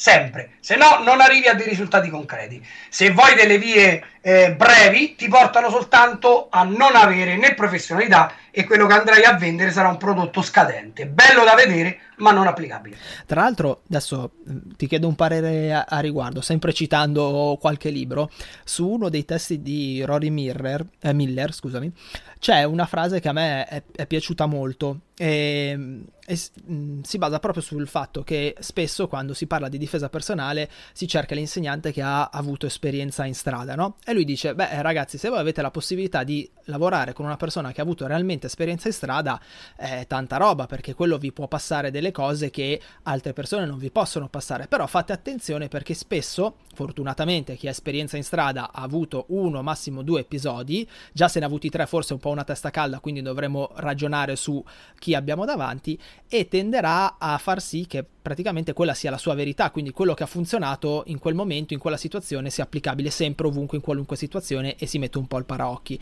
[0.01, 2.67] sempre, se no non arrivi a dei risultati concreti.
[2.89, 8.65] Se vuoi delle vie eh, brevi, ti portano soltanto a non avere né professionalità e
[8.65, 12.97] quello che andrai a vendere sarà un prodotto scadente, bello da vedere ma non applicabile.
[13.27, 18.31] Tra l'altro, adesso mm, ti chiedo un parere a, a, riguardo, sempre citando qualche libro,
[18.65, 21.93] su uno dei testi di Rory Miller, eh, Miller scusami,
[22.39, 26.03] c'è una frase che a me è, è piaciuta molto e, e mh, mm,
[26.37, 31.35] si basa proprio sul fatto che spesso quando si parla di difesa personale si cerca
[31.35, 33.97] l'insegnante che ha avuto esperienza in strada, no?
[34.05, 37.73] E lui dice, beh ragazzi, se voi avete la possibilità di lavorare con una persona
[37.73, 39.41] che ha avuto realmente esperienza in strada,
[39.77, 43.91] è tanta roba, perché quello vi può passare delle cose che altre persone non vi
[43.91, 49.27] possono passare, però fate attenzione perché spesso, fortunatamente, chi ha esperienza in strada ha avuto
[49.29, 52.71] uno, massimo due episodi, già se ne ha avuti tre forse un po' una testa
[52.71, 54.63] calda, quindi dovremo ragionare su
[54.99, 55.99] chi abbiamo davanti
[56.29, 60.23] e tenderà a far sì che praticamente quella sia la sua verità, quindi quello che
[60.23, 64.77] ha funzionato in quel momento, in quella situazione, sia applicabile sempre, ovunque, in qualunque situazione
[64.77, 66.01] e si mette un po' il paraocchi.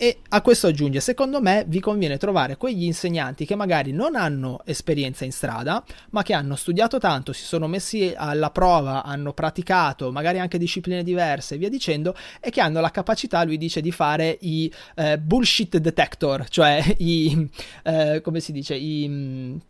[0.00, 4.60] E a questo aggiunge, secondo me vi conviene trovare quegli insegnanti che magari non hanno
[4.64, 10.12] esperienza in strada, ma che hanno studiato tanto, si sono messi alla prova, hanno praticato
[10.12, 13.90] magari anche discipline diverse e via dicendo, e che hanno la capacità, lui dice, di
[13.90, 17.50] fare i eh, bullshit detector, cioè i,
[17.82, 19.60] eh, come si dice, i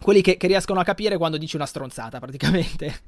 [0.00, 3.00] quelli che, che, riescono a capire quando dici una stronzata praticamente.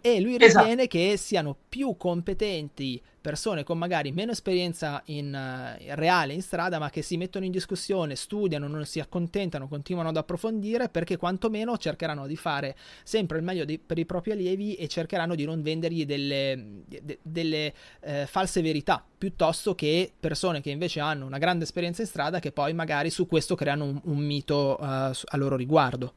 [0.00, 0.64] E lui esatto.
[0.66, 0.98] ritiene esatto.
[0.98, 6.90] che siano più competenti persone con magari meno esperienza in, uh, reale in strada, ma
[6.90, 12.28] che si mettono in discussione, studiano, non si accontentano, continuano ad approfondire perché quantomeno cercheranno
[12.28, 16.06] di fare sempre il meglio di, per i propri allievi e cercheranno di non vendergli
[16.06, 22.02] delle, de, delle eh, false verità, piuttosto che persone che invece hanno una grande esperienza
[22.02, 26.14] in strada che poi magari su questo creano un, un mito uh, a loro riguardo.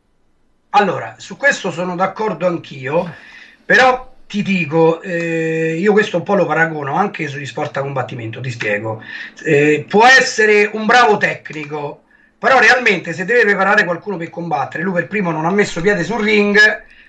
[0.72, 3.11] Allora, su questo sono d'accordo anch'io,
[3.65, 8.39] però ti dico, eh, io questo un po' lo paragono anche sugli sport a combattimento,
[8.39, 9.01] ti spiego.
[9.43, 12.03] Eh, può essere un bravo tecnico,
[12.38, 16.03] però realmente se deve preparare qualcuno per combattere, lui per primo non ha messo piede
[16.03, 16.57] sul ring,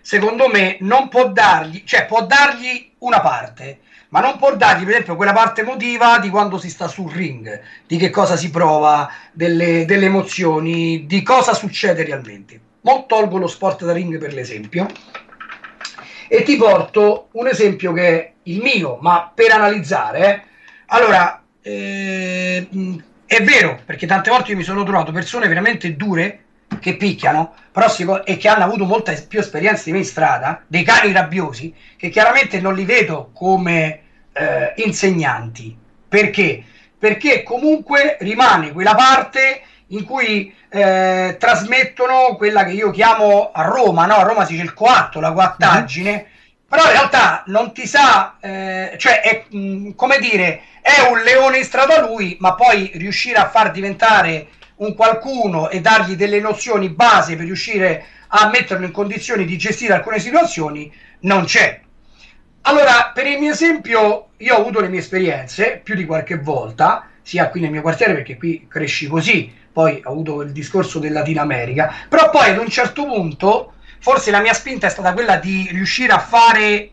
[0.00, 4.92] secondo me non può dargli, cioè può dargli una parte, ma non può dargli per
[4.92, 9.12] esempio quella parte emotiva di quando si sta sul ring, di che cosa si prova,
[9.32, 12.60] delle, delle emozioni, di cosa succede realmente.
[12.82, 14.86] Mo tolgo lo sport da ring per l'esempio
[16.32, 20.34] e ti porto un esempio che è il mio, ma per analizzare.
[20.34, 20.42] Eh.
[20.86, 22.68] Allora, eh,
[23.26, 26.44] è vero, perché tante volte io mi sono trovato persone veramente dure
[26.78, 30.62] che picchiano però si, e che hanno avuto molta più esperienza di me in strada,
[30.66, 34.00] dei cani rabbiosi, che chiaramente non li vedo come
[34.32, 35.76] eh, insegnanti.
[36.08, 36.62] Perché?
[36.98, 44.06] Perché comunque rimane quella parte in cui eh, trasmettono quella che io chiamo a Roma,
[44.06, 44.16] no?
[44.16, 46.68] A Roma si dice il coatto, la coattaggine, mm-hmm.
[46.68, 51.20] però in realtà non ti sa, eh, cioè è mh, mm, come dire, è un
[51.20, 56.40] leone in strada lui, ma poi riuscire a far diventare un qualcuno e dargli delle
[56.40, 61.80] nozioni base per riuscire a metterlo in condizioni di gestire alcune situazioni, non c'è.
[62.62, 67.08] Allora, per il mio esempio, io ho avuto le mie esperienze più di qualche volta,
[67.22, 71.12] sia qui nel mio quartiere, perché qui cresci così, poi ho avuto il discorso del
[71.12, 75.36] Latino America, però poi ad un certo punto, forse la mia spinta è stata quella
[75.36, 76.90] di riuscire a fare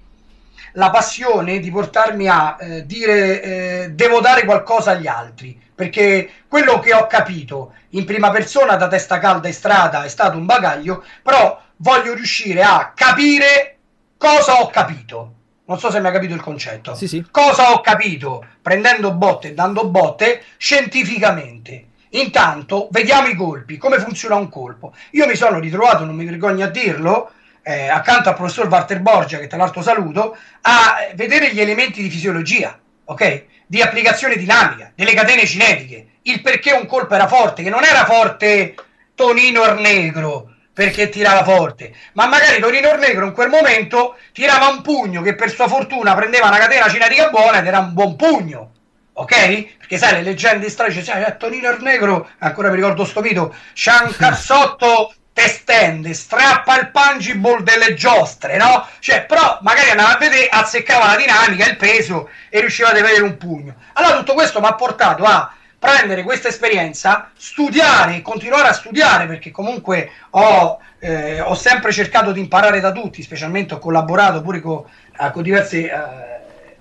[0.74, 6.80] la passione di portarmi a eh, dire eh, devo dare qualcosa agli altri perché quello
[6.80, 11.04] che ho capito in prima persona da testa calda e strada è stato un bagaglio
[11.24, 13.78] però voglio riuscire a capire
[14.18, 15.34] cosa ho capito.
[15.66, 16.96] Non so se mi ha capito il concetto.
[16.96, 17.26] Sì, sì.
[17.30, 18.46] cosa ho capito?
[18.62, 24.94] Prendendo botte e dando botte scientificamente intanto vediamo i colpi come funziona un colpo.
[25.12, 27.32] Io mi sono ritrovato non mi vergogno a dirlo
[27.68, 32.10] eh, accanto al professor Walter Borgia, che tra l'altro saluto, a vedere gli elementi di
[32.10, 33.44] fisiologia, ok?
[33.68, 38.06] Di applicazione dinamica, delle catene cinetiche, il perché un colpo era forte, che non era
[38.06, 38.74] forte
[39.16, 45.22] Tonino Ornegro perché tirava forte, ma magari Tonino Ornegro in quel momento tirava un pugno
[45.22, 48.72] che per sua fortuna prendeva una catena cinetica buona ed era un buon pugno,
[49.18, 49.78] ok?
[49.78, 55.14] Perché sai, le leggende strane, cioè, Tonino Ornegro, ancora mi ricordo sto c'ha un cassotto
[55.34, 58.88] te stende, strappa il pungible delle giostre, no?
[59.00, 63.22] Cioè, però magari andava a vedere, azzeccava la dinamica, il peso e riusciva a vedere
[63.22, 63.76] un pugno.
[63.94, 69.52] Allora tutto questo mi ha portato a prendere questa esperienza, studiare, continuare a studiare, perché
[69.52, 74.86] comunque ho, eh, ho sempre cercato di imparare da tutti, specialmente ho collaborato pure con,
[75.20, 75.92] eh, con diverse eh,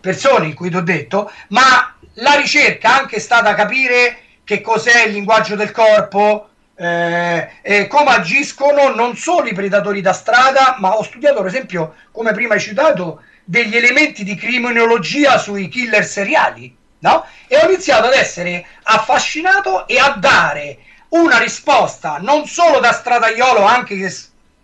[0.01, 5.05] persone in cui ti ho detto, ma la ricerca anche è stata capire che cos'è
[5.05, 10.97] il linguaggio del corpo, eh, eh, come agiscono non solo i predatori da strada, ma
[10.97, 16.75] ho studiato per esempio, come prima hai citato, degli elementi di criminologia sui killer seriali,
[17.01, 17.25] no?
[17.49, 23.63] E ho iniziato ad essere affascinato e a dare una risposta non solo da stradaiolo,
[23.63, 24.13] anche che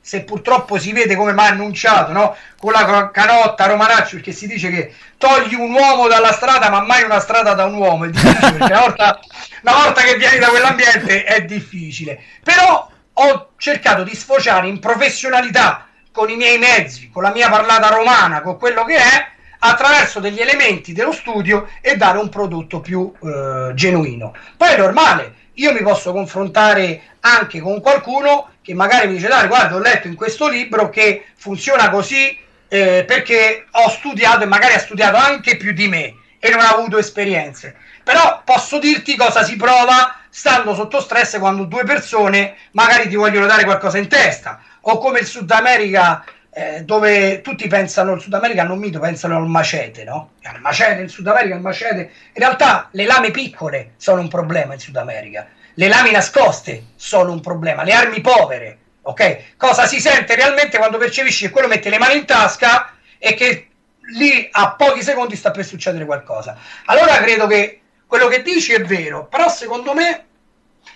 [0.05, 2.37] se purtroppo si vede come mai annunciato, no?
[2.59, 4.93] con la canotta Romanaccio, perché si dice che
[5.23, 8.73] togli un uomo dalla strada, ma mai una strada da un uomo, è difficile, perché
[8.73, 9.21] una volta,
[9.63, 12.21] una volta che vieni da quell'ambiente è difficile.
[12.43, 17.95] Però ho cercato di sfociare in professionalità con i miei mezzi, con la mia parlata
[17.95, 23.13] romana, con quello che è, attraverso degli elementi dello studio e dare un prodotto più
[23.23, 24.35] eh, genuino.
[24.57, 29.77] Poi è normale, io mi posso confrontare anche con qualcuno che magari mi dice guarda
[29.77, 32.37] ho letto in questo libro che funziona così
[32.73, 36.71] eh, perché ho studiato e magari ha studiato anche più di me e non ha
[36.71, 37.77] avuto esperienze.
[38.03, 43.45] Però posso dirti cosa si prova stando sotto stress quando due persone magari ti vogliono
[43.45, 44.59] dare qualcosa in testa.
[44.81, 49.37] O come il Sud America eh, dove tutti pensano il Sud America non mito pensano
[49.37, 50.33] al macete no?
[50.43, 52.01] al macete in Sud America il macete.
[52.01, 55.47] In realtà le lame piccole sono un problema in Sud America.
[55.75, 59.57] Le lame nascoste sono un problema, le armi povere, ok?
[59.57, 63.69] Cosa si sente realmente quando percepisci che quello mette le mani in tasca e che
[64.15, 66.57] lì a pochi secondi sta per succedere qualcosa.
[66.87, 70.27] Allora credo che quello che dici è vero, però secondo me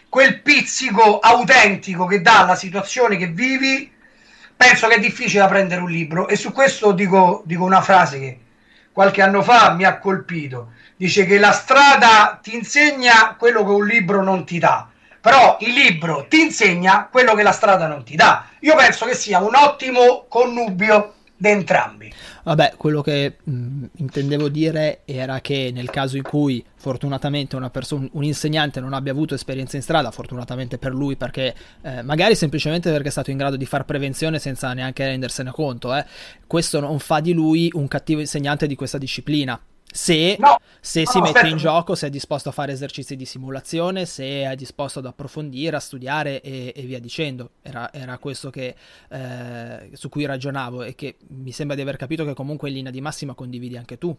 [0.09, 3.93] quel pizzico autentico che dà la situazione che vivi,
[4.57, 8.19] penso che è difficile da prendere un libro e su questo dico, dico una frase
[8.19, 8.41] che
[8.93, 13.87] qualche anno fa mi ha colpito dice che la strada ti insegna quello che un
[13.87, 14.89] libro non ti dà,
[15.27, 18.47] però il libro ti insegna quello che la strada non ti dà.
[18.61, 22.15] Io penso che sia un ottimo connubio di entrambi.
[22.45, 28.07] Vabbè, quello che mh, intendevo dire era che nel caso in cui fortunatamente una persona,
[28.13, 31.53] un insegnante non abbia avuto esperienza in strada, fortunatamente per lui, perché
[31.83, 35.93] eh, magari semplicemente perché è stato in grado di far prevenzione senza neanche rendersene conto,
[35.93, 36.07] eh,
[36.47, 39.61] questo non fa di lui un cattivo insegnante di questa disciplina
[39.93, 41.47] se, no, se no, si mette aspetta.
[41.49, 45.77] in gioco, se è disposto a fare esercizi di simulazione, se è disposto ad approfondire,
[45.77, 47.51] a studiare e, e via dicendo.
[47.63, 48.75] Era, era questo che,
[49.09, 52.93] eh, su cui ragionavo e che mi sembra di aver capito che comunque in linea
[52.93, 54.17] di massima condividi anche tu.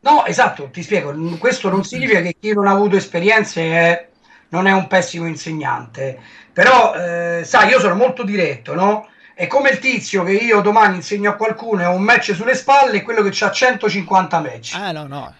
[0.00, 1.12] No, esatto, ti spiego.
[1.38, 4.08] Questo non significa che chi non ha avuto esperienze è,
[4.50, 6.18] non è un pessimo insegnante.
[6.52, 9.08] Però, eh, sai, io sono molto diretto, no?
[9.38, 12.56] È come il tizio che io domani insegno a qualcuno e ho un match sulle
[12.56, 14.74] spalle e quello che ha 150 match.
[14.74, 15.32] Ah, no, no,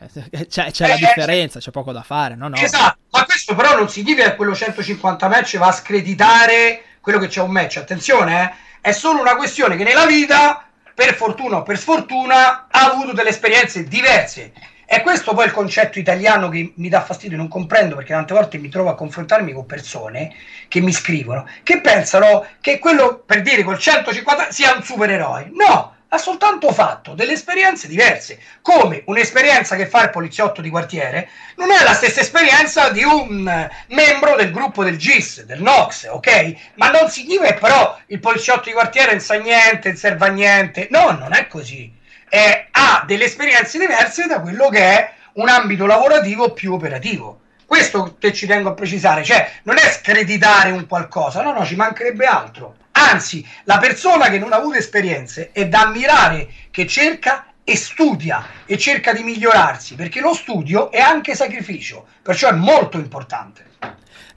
[0.49, 2.37] c'è, c'è eh, la differenza, c'è poco da fare.
[2.37, 2.55] No, no.
[2.55, 7.27] Esatto, ma questo però non significa che quello 150 match va a screditare quello che
[7.27, 7.79] c'è un match.
[7.79, 8.89] Attenzione, eh?
[8.89, 13.31] è solo una questione che nella vita, per fortuna o per sfortuna, ha avuto delle
[13.31, 14.53] esperienze diverse
[14.91, 18.57] è questo poi il concetto italiano che mi dà fastidio, non comprendo perché tante volte
[18.57, 20.35] mi trovo a confrontarmi con persone
[20.67, 25.51] che mi scrivono, che pensano che quello per dire col 150 sia un supereroe.
[25.53, 31.29] No, ha soltanto fatto delle esperienze diverse, come un'esperienza che fa il poliziotto di quartiere
[31.57, 36.55] non è la stessa esperienza di un membro del gruppo del GIS, del NOX, ok?
[36.77, 40.31] Ma non significa che però il poliziotto di quartiere non sa niente, non serve a
[40.31, 41.97] niente, no, non è così.
[42.29, 47.41] Eh, ha delle esperienze diverse da quello che è un ambito lavorativo più operativo.
[47.67, 51.77] Questo che ci tengo a precisare, cioè non è screditare un qualcosa, no, no, ci
[51.77, 52.77] mancherebbe altro.
[52.93, 58.45] Anzi, la persona che non ha avuto esperienze è da ammirare che cerca e studia
[58.65, 63.67] e cerca di migliorarsi, perché lo studio è anche sacrificio, perciò è molto importante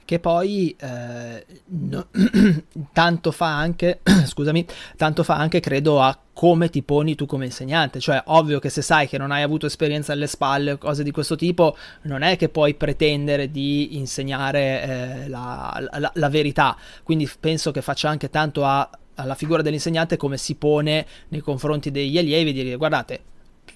[0.04, 2.06] che poi eh, no,
[2.92, 8.00] tanto fa anche, scusami, tanto fa anche credo a come ti poni tu come insegnante,
[8.00, 11.10] cioè ovvio che se sai che non hai avuto esperienza alle spalle o cose di
[11.10, 17.30] questo tipo, non è che puoi pretendere di insegnare eh, la, la, la, verità, quindi
[17.38, 22.16] penso che faccia anche tanto a, alla figura dell'insegnante come si pone nei confronti degli
[22.18, 23.20] allievi, dire guardate,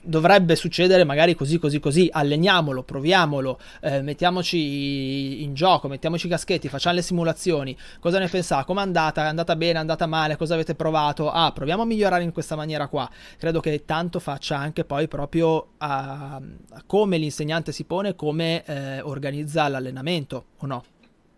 [0.06, 2.08] dovrebbe succedere magari così così così.
[2.10, 7.76] Alleniamolo proviamolo eh, mettiamoci in gioco mettiamoci i caschetti facciamo le simulazioni.
[8.00, 8.64] Cosa ne pensate?
[8.64, 9.24] Com'è andata?
[9.24, 9.74] È andata bene?
[9.74, 10.36] È andata male?
[10.36, 11.30] Cosa avete provato?
[11.30, 13.08] Ah proviamo a migliorare in questa maniera qua.
[13.38, 19.00] Credo che tanto faccia anche poi proprio a, a come l'insegnante si pone come eh,
[19.00, 20.84] organizza l'allenamento o no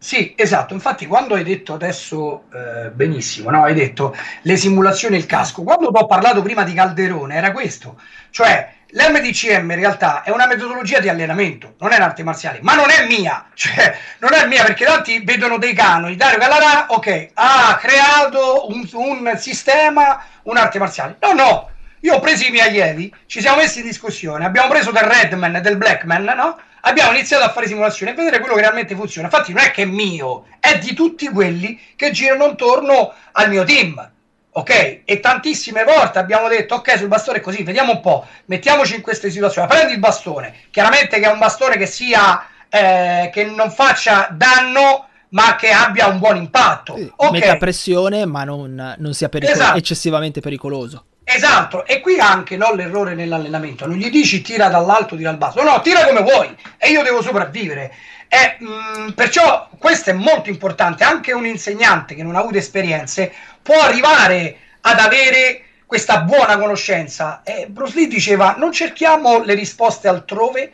[0.00, 0.74] sì, esatto.
[0.74, 3.64] Infatti, quando hai detto adesso eh, benissimo, no?
[3.64, 5.64] hai detto le simulazioni e il casco.
[5.64, 11.00] Quando ho parlato prima di Calderone, era questo, cioè l'MDCM in realtà è una metodologia
[11.00, 14.84] di allenamento, non è un'arte marziale, ma non è mia, cioè non è mia perché
[14.84, 16.14] tanti vedono dei canoni.
[16.14, 21.16] Dario Gallarà, ok, ha creato un, un sistema, un'arte marziale.
[21.20, 21.70] No, no,
[22.00, 25.56] io ho preso i miei allievi, ci siamo messi in discussione, abbiamo preso del Redman
[25.56, 26.56] e del Blackman, no?
[26.82, 29.28] Abbiamo iniziato a fare simulazioni e vedere quello che realmente funziona.
[29.28, 33.64] Infatti, non è che è mio, è di tutti quelli che girano intorno al mio
[33.64, 34.10] team.
[34.50, 35.00] Ok?
[35.04, 39.02] E tantissime volte abbiamo detto: Ok, sul bastone è così, vediamo un po', mettiamoci in
[39.02, 39.68] queste situazioni.
[39.68, 45.08] Prendi il bastone, chiaramente che è un bastone che sia eh, che non faccia danno
[45.30, 46.94] ma che abbia un buon impatto.
[46.94, 47.40] Okay.
[47.40, 49.78] Metta pressione, ma non, non sia pericolo- esatto.
[49.78, 51.04] eccessivamente pericoloso.
[51.30, 55.62] Esatto, e qui anche no, l'errore nell'allenamento, non gli dici tira dall'alto, tira dal basso,
[55.62, 57.92] no, tira come vuoi e io devo sopravvivere.
[58.28, 62.56] E, mh, mm, perciò questo è molto importante, anche un insegnante che non ha avuto
[62.56, 67.42] esperienze può arrivare ad avere questa buona conoscenza.
[67.44, 70.72] E Bruce Lee diceva non cerchiamo le risposte altrove,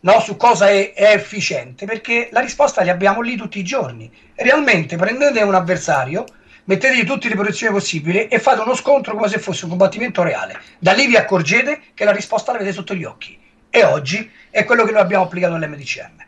[0.00, 4.12] no, su cosa è, è efficiente, perché la risposta li abbiamo lì tutti i giorni.
[4.34, 6.26] Realmente prendete un avversario
[6.68, 10.60] mettetegli tutte le protezioni possibili e fate uno scontro come se fosse un combattimento reale.
[10.78, 13.38] Da lì vi accorgete che la risposta l'avete sotto gli occhi.
[13.70, 16.26] E oggi è quello che noi abbiamo applicato all'MDCM.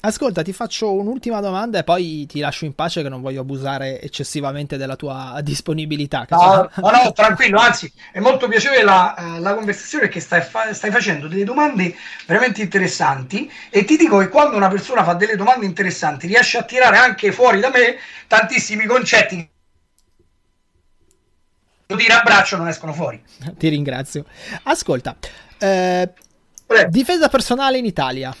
[0.00, 4.00] Ascolta, ti faccio un'ultima domanda e poi ti lascio in pace che non voglio abusare
[4.00, 6.26] eccessivamente della tua disponibilità.
[6.30, 10.72] No, no, no, tranquillo, anzi è molto piacevole la, uh, la conversazione perché stai, fa-
[10.74, 11.94] stai, facendo delle domande
[12.26, 16.62] veramente interessanti e ti dico che quando una persona fa delle domande interessanti riesce a
[16.62, 17.96] tirare anche fuori da me
[18.28, 19.54] tantissimi concetti
[21.86, 23.22] tiri a braccio non escono fuori.
[23.56, 24.24] Ti ringrazio.
[24.64, 25.16] Ascolta,
[25.58, 26.12] eh,
[26.88, 28.34] difesa personale in Italia.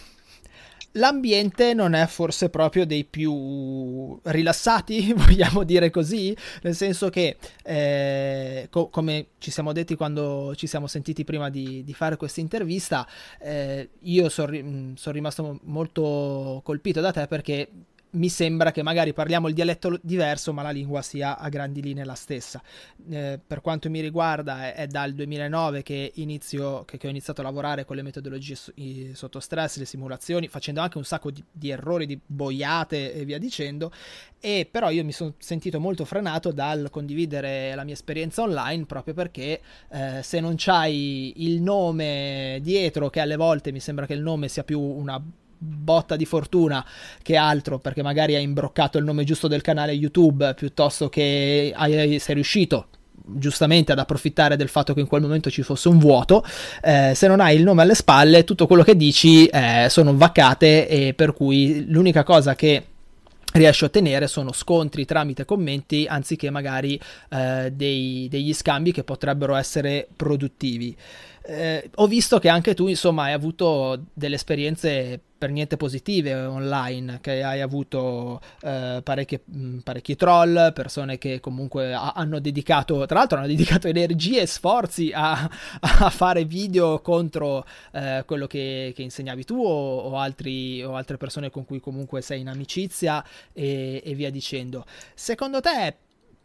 [0.92, 8.68] L'ambiente non è forse proprio dei più rilassati, vogliamo dire così, nel senso che, eh,
[8.70, 13.06] co- come ci siamo detti quando ci siamo sentiti prima di, di fare questa intervista,
[13.38, 17.68] eh, io sono ri- son rimasto molto colpito da te perché
[18.10, 22.04] mi sembra che magari parliamo il dialetto diverso, ma la lingua sia a grandi linee
[22.04, 22.62] la stessa.
[23.10, 27.40] Eh, per quanto mi riguarda, è, è dal 2009 che, inizio, che, che, ho iniziato
[27.40, 31.30] a lavorare con le metodologie so, i, sotto stress, le simulazioni, facendo anche un sacco
[31.30, 33.92] di, di, errori, di boiate e via dicendo.
[34.40, 39.14] E però io mi sono sentito molto frenato dal condividere la mia esperienza online proprio
[39.14, 44.22] perché eh, se non c'hai il nome dietro, che alle volte mi sembra che il
[44.22, 45.20] nome sia più una
[45.58, 46.84] botta di fortuna
[47.22, 52.18] che altro perché magari hai imbroccato il nome giusto del canale YouTube piuttosto che hai,
[52.18, 52.88] sei riuscito
[53.28, 56.44] giustamente ad approfittare del fatto che in quel momento ci fosse un vuoto,
[56.82, 60.86] eh, se non hai il nome alle spalle tutto quello che dici eh, sono vaccate
[60.88, 62.84] e per cui l'unica cosa che
[63.52, 67.00] riesci a ottenere sono scontri tramite commenti anziché magari
[67.30, 70.96] eh, dei, degli scambi che potrebbero essere produttivi.
[71.48, 77.20] Eh, ho visto che anche tu, insomma, hai avuto delle esperienze per niente positive online,
[77.20, 83.18] che hai avuto eh, parecchie, mh, parecchi troll, persone che comunque ha, hanno dedicato, tra
[83.18, 85.48] l'altro hanno dedicato energie e sforzi a,
[85.80, 91.16] a fare video contro eh, quello che, che, insegnavi tu o, o, altri, o, altre
[91.16, 94.84] persone con cui comunque sei in amicizia e, e via dicendo.
[95.14, 95.96] Secondo te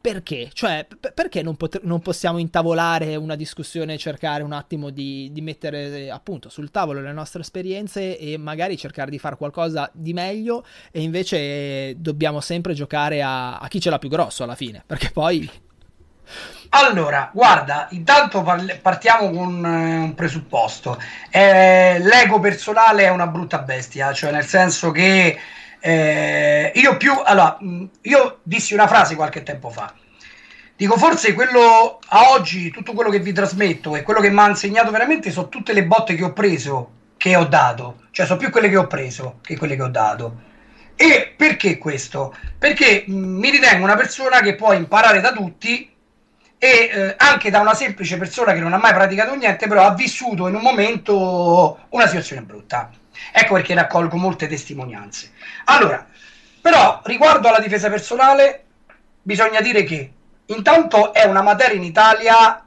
[0.02, 0.50] perché?
[0.52, 5.42] Cioè, p- perché non, pot- non, possiamo intavolare una discussione cercare un attimo di, di,
[5.42, 10.66] mettere appunto sul tavolo le nostre esperienze e magari cercare di fare qualcosa di meglio
[10.92, 15.12] e invece dobbiamo sempre giocare a, a chi ce l'ha più grosso alla fine, perché
[15.12, 15.50] poi...
[16.70, 18.42] Allora, guarda, intanto
[18.82, 20.98] partiamo con eh, un presupposto.
[21.30, 25.38] Eh, l'ego personale è una brutta bestia, cioè nel senso che
[25.82, 27.58] eh, io più, allora,
[28.02, 29.94] io dissi una frase qualche tempo fa.
[30.76, 34.48] Dico, forse quello a oggi, tutto quello che vi trasmetto e quello che mi ha
[34.48, 38.04] insegnato veramente sono tutte le botte che ho preso, che ho dato.
[38.12, 40.42] Cioè, sono più quelle che ho preso che quelle che ho dato.
[40.96, 42.36] E perché questo?
[42.58, 45.92] Perché mi ritengo una persona che può imparare da tutti
[46.58, 49.96] e eh, anche da una semplice persona che non ha mai praticato niente, però ha
[49.96, 52.92] vissuto in un momento una situazione brutta.
[53.32, 55.32] Ecco perché raccolgo molte testimonianze.
[55.66, 56.06] Allora,
[56.62, 58.66] però riguardo alla difesa personale,
[59.22, 60.12] bisogna dire che
[60.48, 62.66] intanto è una materia in Italia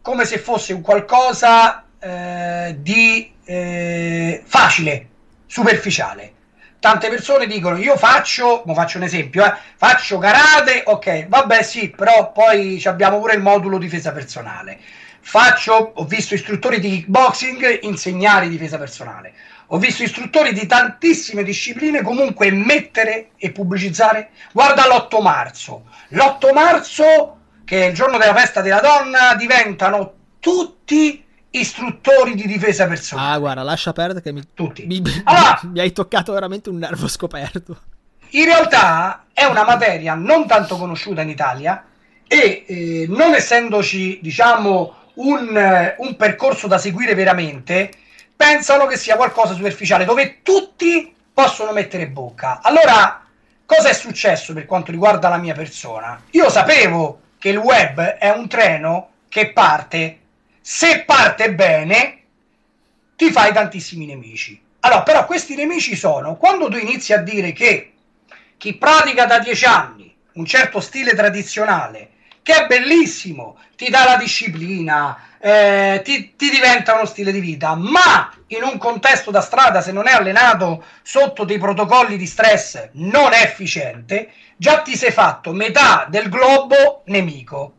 [0.00, 5.08] come se fosse un qualcosa eh, di eh, facile,
[5.46, 6.32] superficiale.
[6.78, 11.88] Tante persone dicono io faccio, mo faccio un esempio, eh, faccio karate, ok, vabbè sì,
[11.88, 14.78] però poi abbiamo pure il modulo difesa personale.
[15.26, 19.32] Faccio, ho visto istruttori di kickboxing insegnare difesa personale
[19.68, 24.30] ho visto istruttori di tantissime discipline comunque mettere e pubblicizzare.
[24.52, 25.84] Guarda l'8 marzo.
[26.08, 32.86] L'8 marzo, che è il giorno della festa della donna, diventano tutti istruttori di difesa
[32.86, 33.34] personale.
[33.34, 34.84] Ah, guarda, lascia perdere che mi, tutti.
[34.86, 37.78] Mi, allora, mi hai toccato veramente un nervo scoperto.
[38.30, 41.84] In realtà è una materia non tanto conosciuta in Italia
[42.26, 47.90] e eh, non essendoci, diciamo, un, un percorso da seguire veramente,
[48.34, 52.60] pensano che sia qualcosa superficiale dove tutti possono mettere bocca.
[52.62, 53.24] Allora,
[53.66, 56.20] cosa è successo per quanto riguarda la mia persona?
[56.30, 60.18] Io sapevo che il web è un treno che parte,
[60.60, 62.22] se parte bene,
[63.16, 64.60] ti fai tantissimi nemici.
[64.80, 67.92] Allora, però questi nemici sono quando tu inizi a dire che
[68.56, 72.10] chi pratica da dieci anni un certo stile tradizionale,
[72.44, 77.74] che è bellissimo, ti dà la disciplina, eh, ti, ti, diventa uno stile di vita,
[77.74, 82.90] ma in un contesto da strada, se non è allenato sotto dei protocolli di stress
[82.92, 87.76] non è efficiente, già ti sei fatto metà del globo nemico.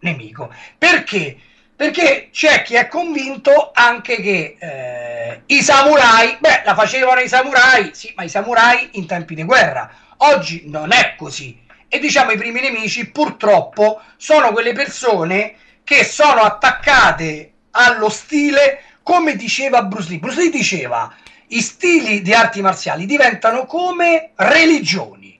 [0.00, 0.52] Nemico.
[0.76, 1.38] Perché?
[1.74, 7.92] Perché c'è chi è convinto anche che eh, i samurai, beh, la facevano i samurai,
[7.94, 9.90] sì, ma i samurai in tempi di guerra.
[10.18, 11.61] Oggi non è così.
[11.94, 19.36] E diciamo i primi nemici purtroppo sono quelle persone che sono attaccate allo stile come
[19.36, 20.18] diceva Bruce Lee.
[20.18, 21.14] Bruce Lee diceva
[21.48, 25.38] i stili di arti marziali diventano come religioni.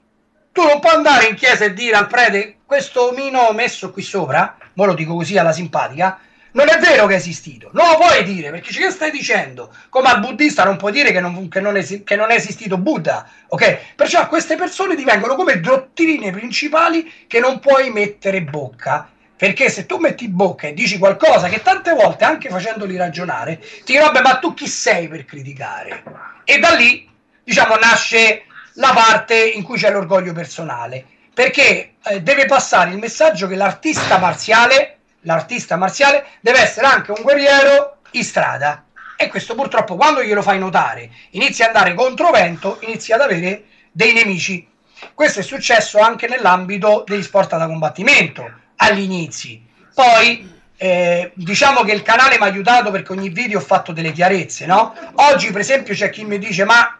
[0.53, 4.55] Tu non puoi andare in chiesa e dire al prete questo omino messo qui sopra,
[4.75, 6.19] mo lo dico così alla simpatica,
[6.53, 9.75] non è vero che è esistito, non lo puoi dire perché che stai dicendo?
[9.89, 12.79] Come al buddista non puoi dire che non, che non, esi, che non è esistito
[12.79, 13.95] Buddha, ok?
[13.97, 19.09] Perciò queste persone divengono come dottrine principali che non puoi mettere bocca
[19.43, 23.95] perché se tu metti bocca e dici qualcosa che tante volte, anche facendoli ragionare, ti
[23.95, 26.05] dicono, ma tu chi sei per criticare?
[26.45, 27.11] E da lì,
[27.43, 28.45] diciamo, nasce
[28.75, 34.17] la parte in cui c'è l'orgoglio personale, perché eh, deve passare il messaggio che l'artista
[34.19, 38.85] marziale, l'artista marziale deve essere anche un guerriero in strada.
[39.17, 43.65] E questo purtroppo quando glielo fai notare, inizia ad andare contro vento, inizia ad avere
[43.93, 44.69] dei nemici.
[45.15, 49.65] Questo è successo anche nell'ambito degli sport da combattimento agli inizi.
[49.95, 54.11] Poi eh, diciamo che il canale mi ha aiutato perché ogni video ho fatto delle
[54.11, 54.95] chiarezze, no?
[55.15, 56.99] Oggi, per esempio, c'è chi mi dice: Ma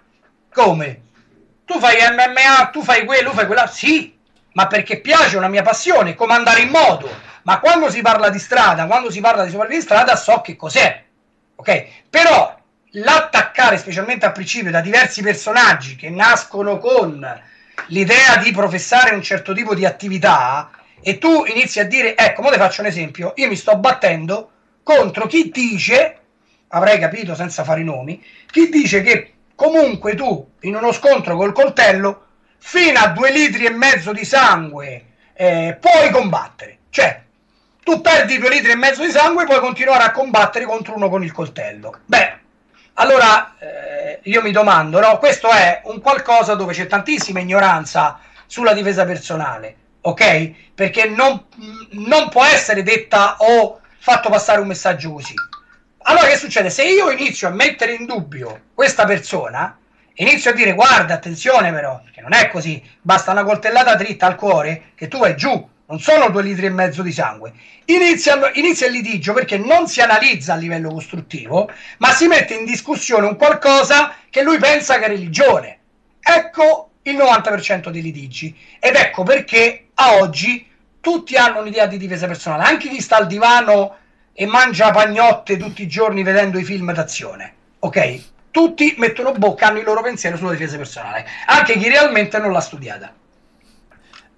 [0.53, 1.01] come?
[1.65, 3.67] Tu fai MMA, tu fai quello, fai quella?
[3.67, 4.17] Sì,
[4.53, 7.11] ma perché piace, è una mia passione, come andare in moto.
[7.43, 10.57] Ma quando si parla di strada, quando si parla di sopravvivenza di strada, so che
[10.57, 11.03] cos'è.
[11.57, 11.87] Ok?
[12.09, 12.59] Però
[12.91, 17.41] l'attaccare, specialmente a principio, da diversi personaggi che nascono con
[17.87, 20.71] l'idea di professare un certo tipo di attività,
[21.01, 24.51] e tu inizi a dire, ecco, ora ti faccio un esempio, io mi sto battendo
[24.83, 26.19] contro chi dice,
[26.69, 31.53] avrei capito senza fare i nomi, chi dice che comunque tu in uno scontro col
[31.53, 32.27] coltello
[32.59, 36.79] fino a due litri e mezzo di sangue eh, puoi combattere.
[36.91, 37.23] Cioè,
[37.83, 41.09] tu perdi due litri e mezzo di sangue e puoi continuare a combattere contro uno
[41.09, 42.01] con il coltello.
[42.05, 42.39] Beh,
[42.95, 45.19] allora eh, io mi domando, no?
[45.19, 50.53] Questo è un qualcosa dove c'è tantissima ignoranza sulla difesa personale ok?
[50.75, 51.45] Perché non,
[51.91, 55.35] non può essere detta o fatto passare un messaggio così.
[56.05, 56.71] Allora che succede?
[56.71, 59.77] Se io inizio a mettere in dubbio questa persona
[60.15, 64.35] inizio a dire guarda, attenzione però, perché non è così, basta una coltellata dritta al
[64.35, 67.53] cuore che tu vai giù, non sono due litri e mezzo di sangue.
[67.85, 72.65] Inizia, inizia, il litigio perché non si analizza a livello costruttivo, ma si mette in
[72.65, 75.79] discussione un qualcosa che lui pensa che è religione.
[76.19, 78.57] Ecco il 90% dei litigi.
[78.81, 80.67] Ed ecco perché a oggi
[80.99, 83.97] tutti hanno un'idea di difesa personale, anche chi sta al divano
[84.33, 87.55] e mangia pagnotte tutti i giorni vedendo i film d'azione.
[87.81, 88.31] Ok?
[88.51, 92.61] Tutti mettono bocca, hanno il loro pensiero sulla difesa personale, anche chi realmente non l'ha
[92.61, 93.13] studiata.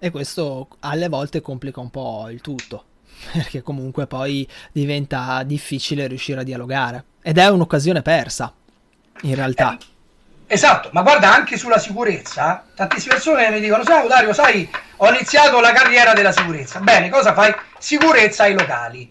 [0.04, 2.84] E questo alle volte complica un po' il tutto,
[3.32, 7.04] perché comunque poi diventa difficile riuscire a dialogare.
[7.22, 8.52] Ed è un'occasione persa,
[9.22, 9.78] in realtà.
[9.80, 9.92] Eh
[10.46, 15.58] Esatto, ma guarda anche sulla sicurezza, tantissime persone mi dicono, sai Dario, sai, ho iniziato
[15.60, 16.80] la carriera della sicurezza.
[16.80, 17.54] Bene, cosa fai?
[17.78, 19.10] Sicurezza ai locali.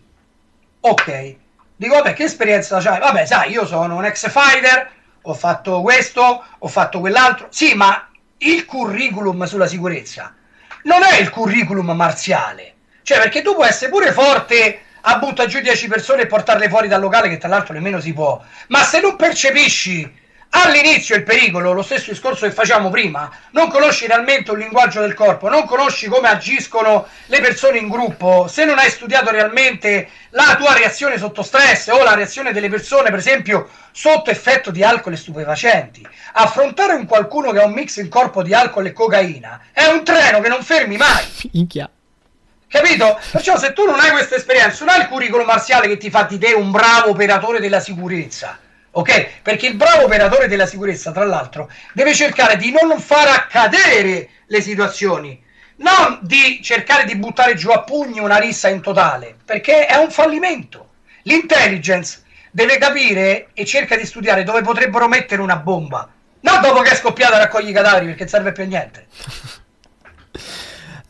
[0.82, 1.36] Ok.
[1.76, 3.00] Dico, vabbè, che esperienza c'hai?
[3.00, 4.92] Vabbè, sai, io sono un ex fighter,
[5.24, 7.48] ho fatto questo, ho fatto quell'altro.
[7.50, 10.36] Sì, ma il curriculum sulla sicurezza
[10.84, 12.74] non è il curriculum marziale.
[13.04, 16.88] Cioè, perché tu puoi essere pure forte a buttare giù 10 persone e portarle fuori
[16.88, 18.42] dal locale, che tra l'altro nemmeno si può.
[18.68, 20.22] Ma se non percepisci
[20.56, 25.14] all'inizio il pericolo, lo stesso discorso che facciamo prima, non conosci realmente un linguaggio del
[25.14, 30.56] corpo, non conosci come agiscono le persone in gruppo, se non hai studiato realmente la
[30.58, 35.14] tua reazione sotto stress o la reazione delle persone, per esempio, sotto effetto di alcol
[35.14, 39.62] e stupefacenti, affrontare un qualcuno che ha un mix in corpo di alcol e cocaina
[39.72, 41.26] è un treno che non fermi mai.
[41.52, 41.90] Minchia.
[42.68, 43.20] Capito?
[43.32, 46.24] Perciò se tu non hai questa esperienza, non hai il curriculum marziale che ti fa
[46.24, 48.58] di te un bravo operatore della sicurezza
[48.96, 49.42] ok?
[49.42, 54.62] Perché il bravo operatore della sicurezza, tra l'altro, deve cercare di non far accadere le
[54.62, 55.42] situazioni,
[55.78, 60.12] non di cercare di buttare giù a pugni una rissa in totale, perché è un
[60.12, 60.90] fallimento.
[61.24, 62.22] L'intelligence
[62.52, 66.08] deve capire e cerca di studiare dove potrebbero mettere una bomba,
[66.42, 69.08] non dopo che è scoppiata raccogli i cadaveri perché serve più a niente.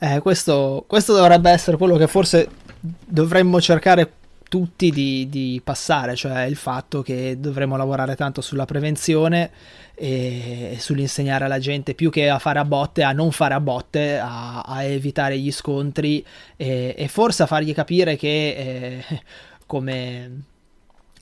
[0.04, 2.50] Eh, questo, questo dovrebbe essere quello che forse
[2.82, 4.12] dovremmo cercare
[4.54, 9.50] tutti di, di, passare, cioè il fatto che dovremmo lavorare tanto sulla prevenzione
[9.96, 14.20] e sull'insegnare alla gente più che a fare a botte, a non fare a botte,
[14.20, 16.24] a, a evitare gli scontri
[16.56, 18.28] e, e, forse a fargli capire che
[19.08, 19.22] eh,
[19.66, 20.44] come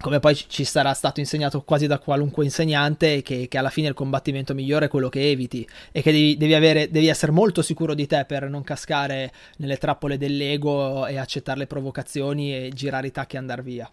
[0.01, 3.93] come poi ci sarà stato insegnato quasi da qualunque insegnante, che, che alla fine il
[3.93, 7.93] combattimento migliore è quello che eviti e che devi, devi, avere, devi, essere molto sicuro
[7.93, 13.11] di te per non cascare nelle trappole dell'ego e accettare le provocazioni e girare i
[13.11, 13.89] tacchi e andare via.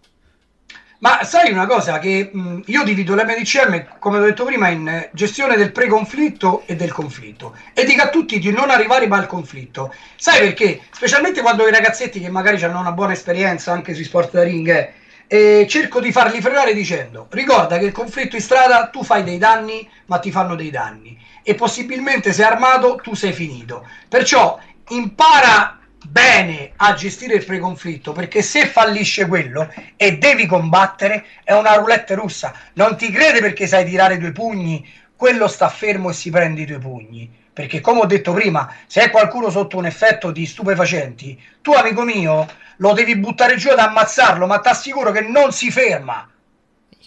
[1.01, 5.57] Ma sai una cosa che mh, io divido l'MDCM, come ho detto prima, in gestione
[5.57, 9.95] del pre-conflitto e del conflitto e dico a tutti di non arrivare mai al conflitto.
[10.17, 10.81] Sai perché?
[10.91, 14.69] Specialmente quando i ragazzetti che magari hanno una buona esperienza anche sui sport da ring
[14.69, 14.93] eh,
[15.31, 19.37] e cerco di farli frenare dicendo ricorda che il conflitto in strada tu fai dei
[19.37, 21.17] danni ma ti fanno dei danni.
[21.43, 23.87] E possibilmente se armato tu sei finito.
[24.09, 24.59] Perciò
[24.89, 31.75] impara bene a gestire il preconflitto perché se fallisce quello e devi combattere è una
[31.75, 32.55] roulette russa.
[32.75, 34.87] Non ti crede perché sai tirare due pugni?
[35.15, 39.03] Quello sta fermo e si prende i tuoi pugni perché come ho detto prima se
[39.03, 42.47] è qualcuno sotto un effetto di stupefacenti tu amico mio
[42.77, 46.31] lo devi buttare giù ad ammazzarlo, ma ti assicuro che non si ferma.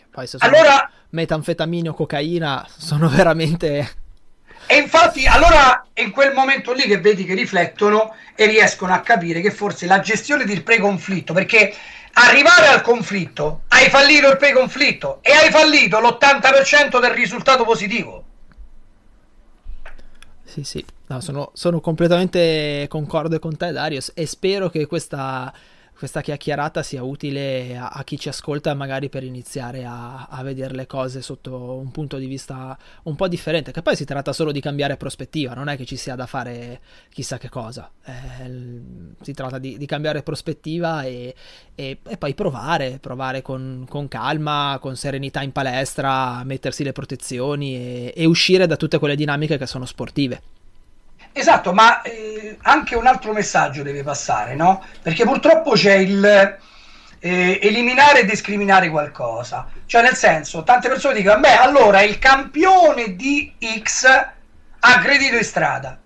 [0.10, 4.00] Poi allora, metanfetamine o cocaina sono veramente...
[4.68, 9.00] E infatti allora è in quel momento lì che vedi che riflettono e riescono a
[9.00, 11.74] capire che forse la gestione del preconflitto, perché
[12.14, 18.26] arrivare al conflitto, hai fallito il preconflitto e hai fallito l'80% del risultato positivo.
[20.52, 25.54] Sì, sì, no, sono, sono, completamente concorde con te, Darius, e spero che questa,
[26.02, 30.74] questa chiacchierata sia utile a, a, chi ci ascolta, magari per iniziare a, a, vedere
[30.74, 33.72] le cose sotto un punto di vista un po' differente.
[33.72, 36.82] Che poi si tratta solo di cambiare prospettiva, non è che ci sia da fare
[37.12, 37.88] chissà che cosa.
[38.04, 38.82] Eh,
[39.22, 41.36] si tratta di, di cambiare prospettiva e,
[41.76, 47.76] e, e, poi provare, provare con, con, calma, con serenità in palestra, mettersi le protezioni
[47.76, 50.61] e, e uscire da tutte quelle dinamiche che sono sportive.
[51.34, 54.84] Esatto, ma eh, anche un altro messaggio deve passare, no?
[55.02, 56.60] Perché purtroppo c'è il
[57.20, 59.68] eh, eliminare e discriminare qualcosa.
[59.86, 64.34] Cioè, nel senso, tante persone dicono, beh, allora il campione di X ha
[64.80, 65.98] aggredito in strada.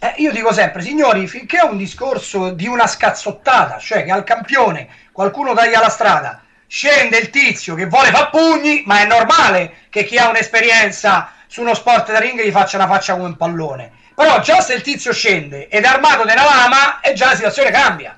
[0.00, 4.24] Eh, io dico sempre, signori, finché è un discorso di una scazzottata, cioè che al
[4.24, 9.74] campione qualcuno taglia la strada, scende il tizio che vuole far pugni, ma è normale
[9.88, 13.36] che chi ha un'esperienza su uno sport da ring gli faccia una faccia come un
[13.36, 17.34] pallone però già se il tizio scende ed è armato della lama, e già la
[17.34, 18.16] situazione cambia.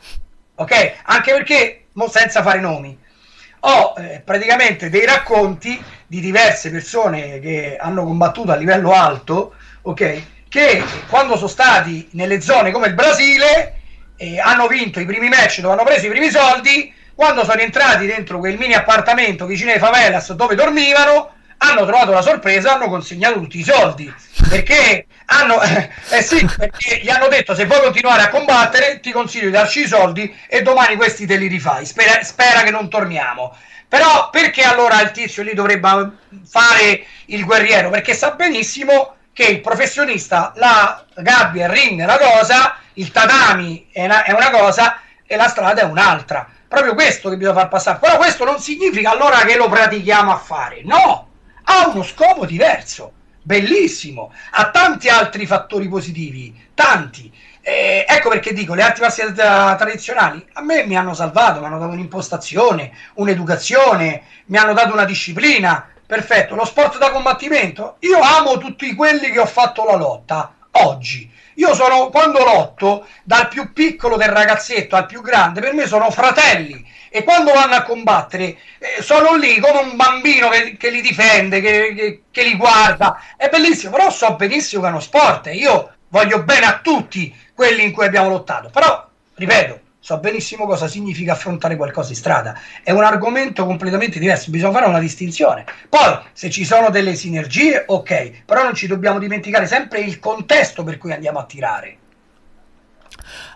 [0.57, 0.95] Ok?
[1.05, 2.99] Anche perché, senza fare nomi,
[3.61, 10.23] ho eh, praticamente dei racconti di diverse persone che hanno combattuto a livello alto, ok?
[10.49, 13.81] Che quando sono stati nelle zone come il Brasile
[14.17, 18.07] eh, hanno vinto i primi match dove hanno preso i primi soldi, quando sono entrati
[18.07, 23.41] dentro quel mini appartamento vicino ai favelas dove dormivano, hanno trovato la sorpresa, hanno consegnato
[23.41, 24.13] tutti i soldi
[24.49, 25.61] perché hanno,
[26.11, 29.83] eh sì, perché gli hanno detto se vuoi continuare a combattere ti consiglio di darci
[29.83, 33.57] i soldi e domani questi te li rifai, spera, spera che non torniamo.
[33.89, 36.11] Però perché allora il tizio lì dovrebbe
[36.45, 37.89] fare il guerriero?
[37.89, 43.89] Perché sa benissimo che il professionista, la gabbia, il ring è una cosa, il tatami
[43.93, 46.49] è una, è una cosa e la strada è un'altra.
[46.67, 47.99] Proprio questo che bisogna far passare.
[47.99, 50.81] Però questo non significa allora che lo pratichiamo a fare.
[50.83, 51.29] No,
[51.69, 53.13] ha uno scopo diverso
[53.47, 57.33] bellissimo, ha tanti altri fattori positivi, tanti.
[57.61, 61.79] Eh, ecco perché dico, le arti marziali tradizionali a me mi hanno salvato, mi hanno
[61.79, 65.89] dato un'impostazione, un'educazione, mi hanno dato una disciplina.
[66.05, 71.31] Perfetto, lo sport da combattimento, io amo tutti quelli che ho fatto la lotta oggi.
[71.55, 76.11] Io sono, quando lotto, dal più piccolo del ragazzetto al più grande, per me sono
[76.11, 76.85] fratelli
[77.17, 81.63] e quando vanno a combattere eh, sono lì come un bambino che, che li difende,
[81.63, 83.19] che, che, che, li guarda.
[83.39, 87.85] È bellissimo, però so benissimo che è uno sport io voglio bene a tutti quelli
[87.85, 88.69] in cui abbiamo lottato.
[88.69, 92.61] Però, ripeto, so benissimo cosa significa affrontare qualcosa in strada.
[92.83, 95.65] È un argomento completamente diverso, bisogna fare una distinzione.
[95.89, 100.85] Poi, se ci sono delle sinergie, ok, però non ci dobbiamo dimenticare sempre il contesto
[100.85, 101.97] per cui andiamo a tirare.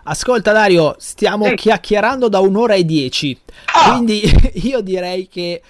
[0.03, 1.55] Ascolta Dario, stiamo sì.
[1.55, 3.37] chiacchierando da un'ora e dieci,
[3.73, 3.91] ah.
[3.91, 4.21] quindi
[4.63, 5.61] io direi che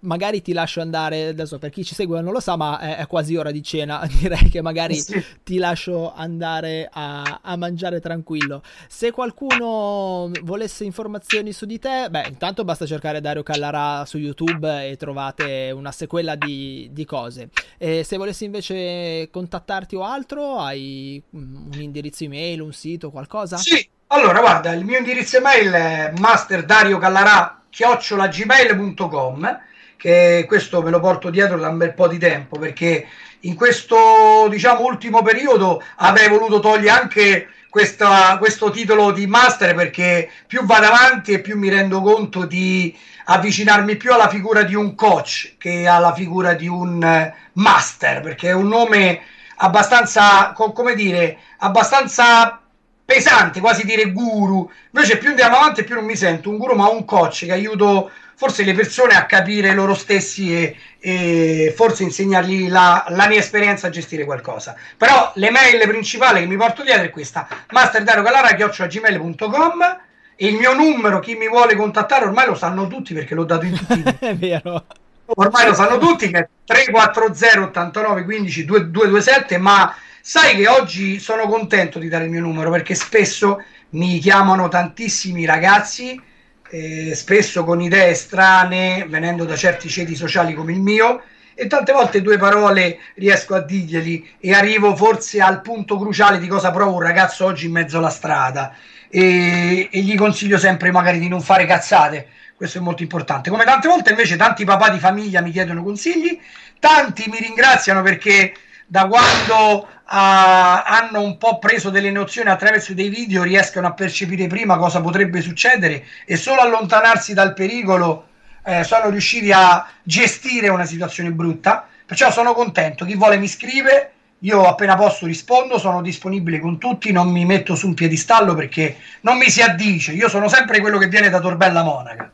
[0.00, 3.06] magari ti lascio andare, adesso per chi ci segue non lo sa, ma è, è
[3.06, 5.22] quasi ora di cena, direi che magari sì.
[5.42, 8.62] ti lascio andare a, a, mangiare tranquillo.
[8.88, 14.88] Se qualcuno volesse informazioni su di te, beh, intanto basta cercare Dario Callarà su YouTube
[14.88, 17.50] e trovate una sequela di, di cose.
[17.78, 23.56] E se volessi invece contattarti o altro, hai un indirizzo email, un sito, qualcosa?
[23.56, 29.68] Sì, allora guarda, il mio indirizzo email è masterdariocalarà chiocciolagmail.com
[30.00, 33.06] che questo me lo porto dietro da un bel po' di tempo perché
[33.40, 40.30] in questo diciamo ultimo periodo avrei voluto togliere anche questa, questo titolo di master perché
[40.46, 42.96] più vado avanti e più mi rendo conto di
[43.26, 48.48] avvicinarmi più alla figura di un coach che alla figura di un eh, master perché
[48.48, 49.20] è un nome
[49.56, 52.58] abbastanza come dire abbastanza
[53.04, 54.70] pesante quasi dire guru.
[54.92, 58.10] Invece più andiamo avanti più non mi sento un guru ma un coach che aiuto
[58.40, 63.88] forse le persone a capire loro stessi e, e forse insegnargli la, la, mia esperienza
[63.88, 64.74] a gestire qualcosa.
[64.96, 69.98] Però l'email principale che mi porto dietro è questa, masterdarocalara.gmail.com
[70.36, 73.66] e il mio numero, chi mi vuole contattare ormai lo sanno tutti perché l'ho dato
[73.66, 74.86] in tutti È vero.
[75.26, 81.46] Ormai lo sanno tutti che è 340 89 15 227, ma sai che oggi sono
[81.46, 86.28] contento di dare il mio numero perché spesso mi chiamano tantissimi ragazzi
[86.70, 91.22] eh, spesso con idee strane, venendo da certi ceti sociali come il mio,
[91.54, 96.46] e tante volte due parole riesco a dirglieli e arrivo forse al punto cruciale di
[96.46, 98.74] cosa prova un ragazzo oggi in mezzo alla strada.
[99.10, 102.28] E, e gli consiglio sempre magari di non fare cazzate
[102.60, 103.48] questo è molto importante.
[103.48, 106.38] Come tante volte invece tanti papà di famiglia mi chiedono consigli
[106.78, 108.52] tanti mi ringraziano perché
[108.86, 114.76] da quando hanno un po' preso delle nozioni attraverso dei video riescono a percepire prima
[114.76, 118.26] cosa potrebbe succedere e solo allontanarsi dal pericolo
[118.64, 121.86] eh, sono riusciti a gestire una situazione brutta.
[122.04, 123.04] Perciò sono contento.
[123.04, 127.76] Chi vuole mi scrive, io appena posso rispondo, sono disponibile con tutti, non mi metto
[127.76, 130.12] su un piedistallo perché non mi si addice.
[130.12, 132.32] Io sono sempre quello che viene da Torbella Monaca.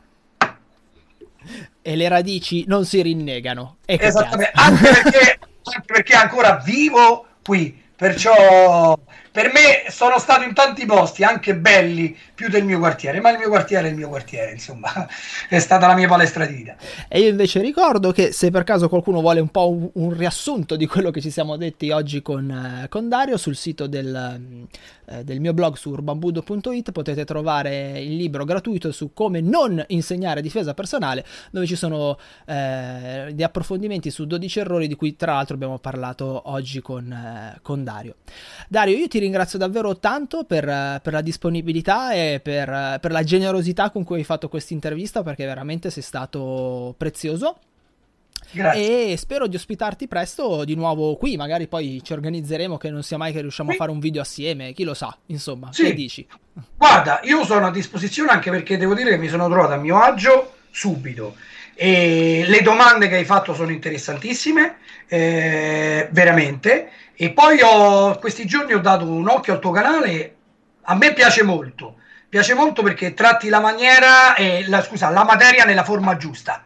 [1.82, 3.76] E le radici non si rinnegano.
[3.84, 7.84] Esattamente, anche perché, anche perché ancora vivo qui.
[7.96, 8.98] Perciò
[9.36, 13.36] per me sono stato in tanti posti, anche belli, più del mio quartiere, ma il
[13.36, 14.88] mio quartiere è il mio quartiere, insomma,
[15.50, 16.76] è stata la mia palestra di vita.
[17.06, 20.74] E io invece ricordo che se per caso qualcuno vuole un po' un, un riassunto
[20.76, 24.66] di quello che ci siamo detti oggi con, eh, con Dario, sul sito del,
[25.04, 30.40] eh, del mio blog su urbambudo.it potete trovare il libro gratuito su come non insegnare
[30.40, 35.56] difesa personale, dove ci sono eh, degli approfondimenti su 12 errori di cui tra l'altro
[35.56, 38.14] abbiamo parlato oggi con, eh, con Dario.
[38.68, 39.25] Dario, io ti ringrazio
[39.56, 40.64] davvero tanto per,
[41.02, 45.44] per la disponibilità e per, per la generosità con cui hai fatto questa intervista perché
[45.44, 47.58] veramente sei stato prezioso.
[48.52, 49.12] Grazie.
[49.12, 51.36] E spero di ospitarti presto di nuovo qui.
[51.36, 53.74] Magari poi ci organizzeremo che non sia mai che riusciamo sì.
[53.74, 54.72] a fare un video assieme.
[54.72, 55.84] Chi lo sa, insomma, sì.
[55.84, 56.26] che dici?
[56.76, 60.00] Guarda, io sono a disposizione anche perché devo dire che mi sono trovato a mio
[60.00, 61.34] agio subito.
[61.78, 66.90] E le domande che hai fatto sono interessantissime, eh, veramente.
[67.14, 70.34] E poi ho, questi giorni ho dato un occhio al tuo canale,
[70.82, 71.96] a me piace molto,
[72.28, 76.64] piace molto perché tratti la maniera, eh, la, scusa, la materia nella forma giusta.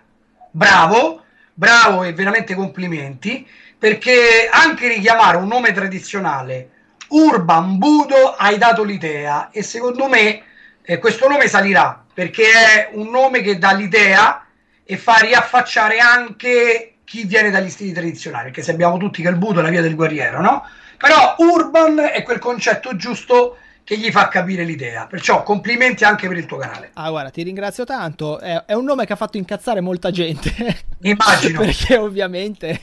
[0.52, 3.44] Bravo, bravo e veramente complimenti,
[3.76, 6.70] perché anche richiamare un nome tradizionale,
[7.08, 10.42] Urban Budo, hai dato l'idea e secondo me
[10.82, 14.44] eh, questo nome salirà perché è un nome che dà l'idea
[14.90, 19.60] e fa riaffacciare anche chi viene dagli stili tradizionali, perché sappiamo tutti che il Budo
[19.60, 20.64] è la via del guerriero, no?
[20.96, 25.06] Però Urban è quel concetto giusto che gli fa capire l'idea.
[25.06, 26.90] Perciò complimenti anche per il tuo canale.
[26.94, 28.40] Ah, guarda, ti ringrazio tanto.
[28.40, 30.52] È, è un nome che ha fatto incazzare molta gente.
[31.02, 31.60] Immagino.
[31.62, 32.80] Perché ovviamente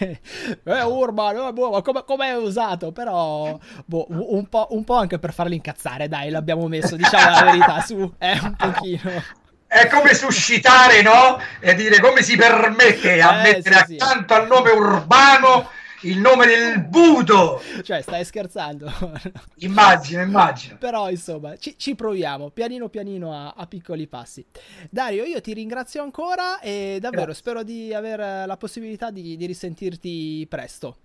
[0.63, 2.93] è Urban, eh, boh, come, come è usato?
[2.93, 7.43] Però boh, un, po', un po' anche per farli incazzare, dai, l'abbiamo messo, diciamo la
[7.43, 11.39] verità, su, è un pochino è come suscitare, no?
[11.60, 14.39] E dire come si permette a eh, mettere sì, accanto sì.
[14.39, 15.69] al nome urbano
[16.02, 17.61] il nome del budo.
[17.81, 18.91] Cioè, stai scherzando?
[19.60, 20.77] immagino, immagino.
[20.77, 24.45] Però, insomma, ci, ci proviamo, pianino pianino a, a, piccoli passi.
[24.89, 27.41] Dario, io ti ringrazio ancora e davvero Grazie.
[27.41, 30.98] spero di avere la possibilità di, di risentirti presto.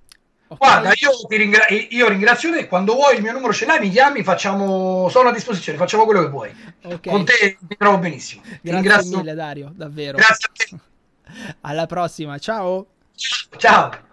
[0.53, 0.69] Okay.
[0.69, 2.69] Guarda, io, ringra- io, ringrazio te.
[2.69, 5.09] Quando vuoi il mio numero ce l'hai, mi chiami, facciamo...
[5.09, 6.55] sono a disposizione, facciamo quello che vuoi.
[6.83, 7.13] Okay.
[7.13, 8.43] Con te mi trovo benissimo.
[8.43, 9.17] Grazie ringrazio...
[9.19, 10.17] mille, Dario, davvero.
[10.17, 11.55] Grazie a te.
[11.63, 12.87] Alla prossima, ciao.
[13.57, 14.11] Ciao.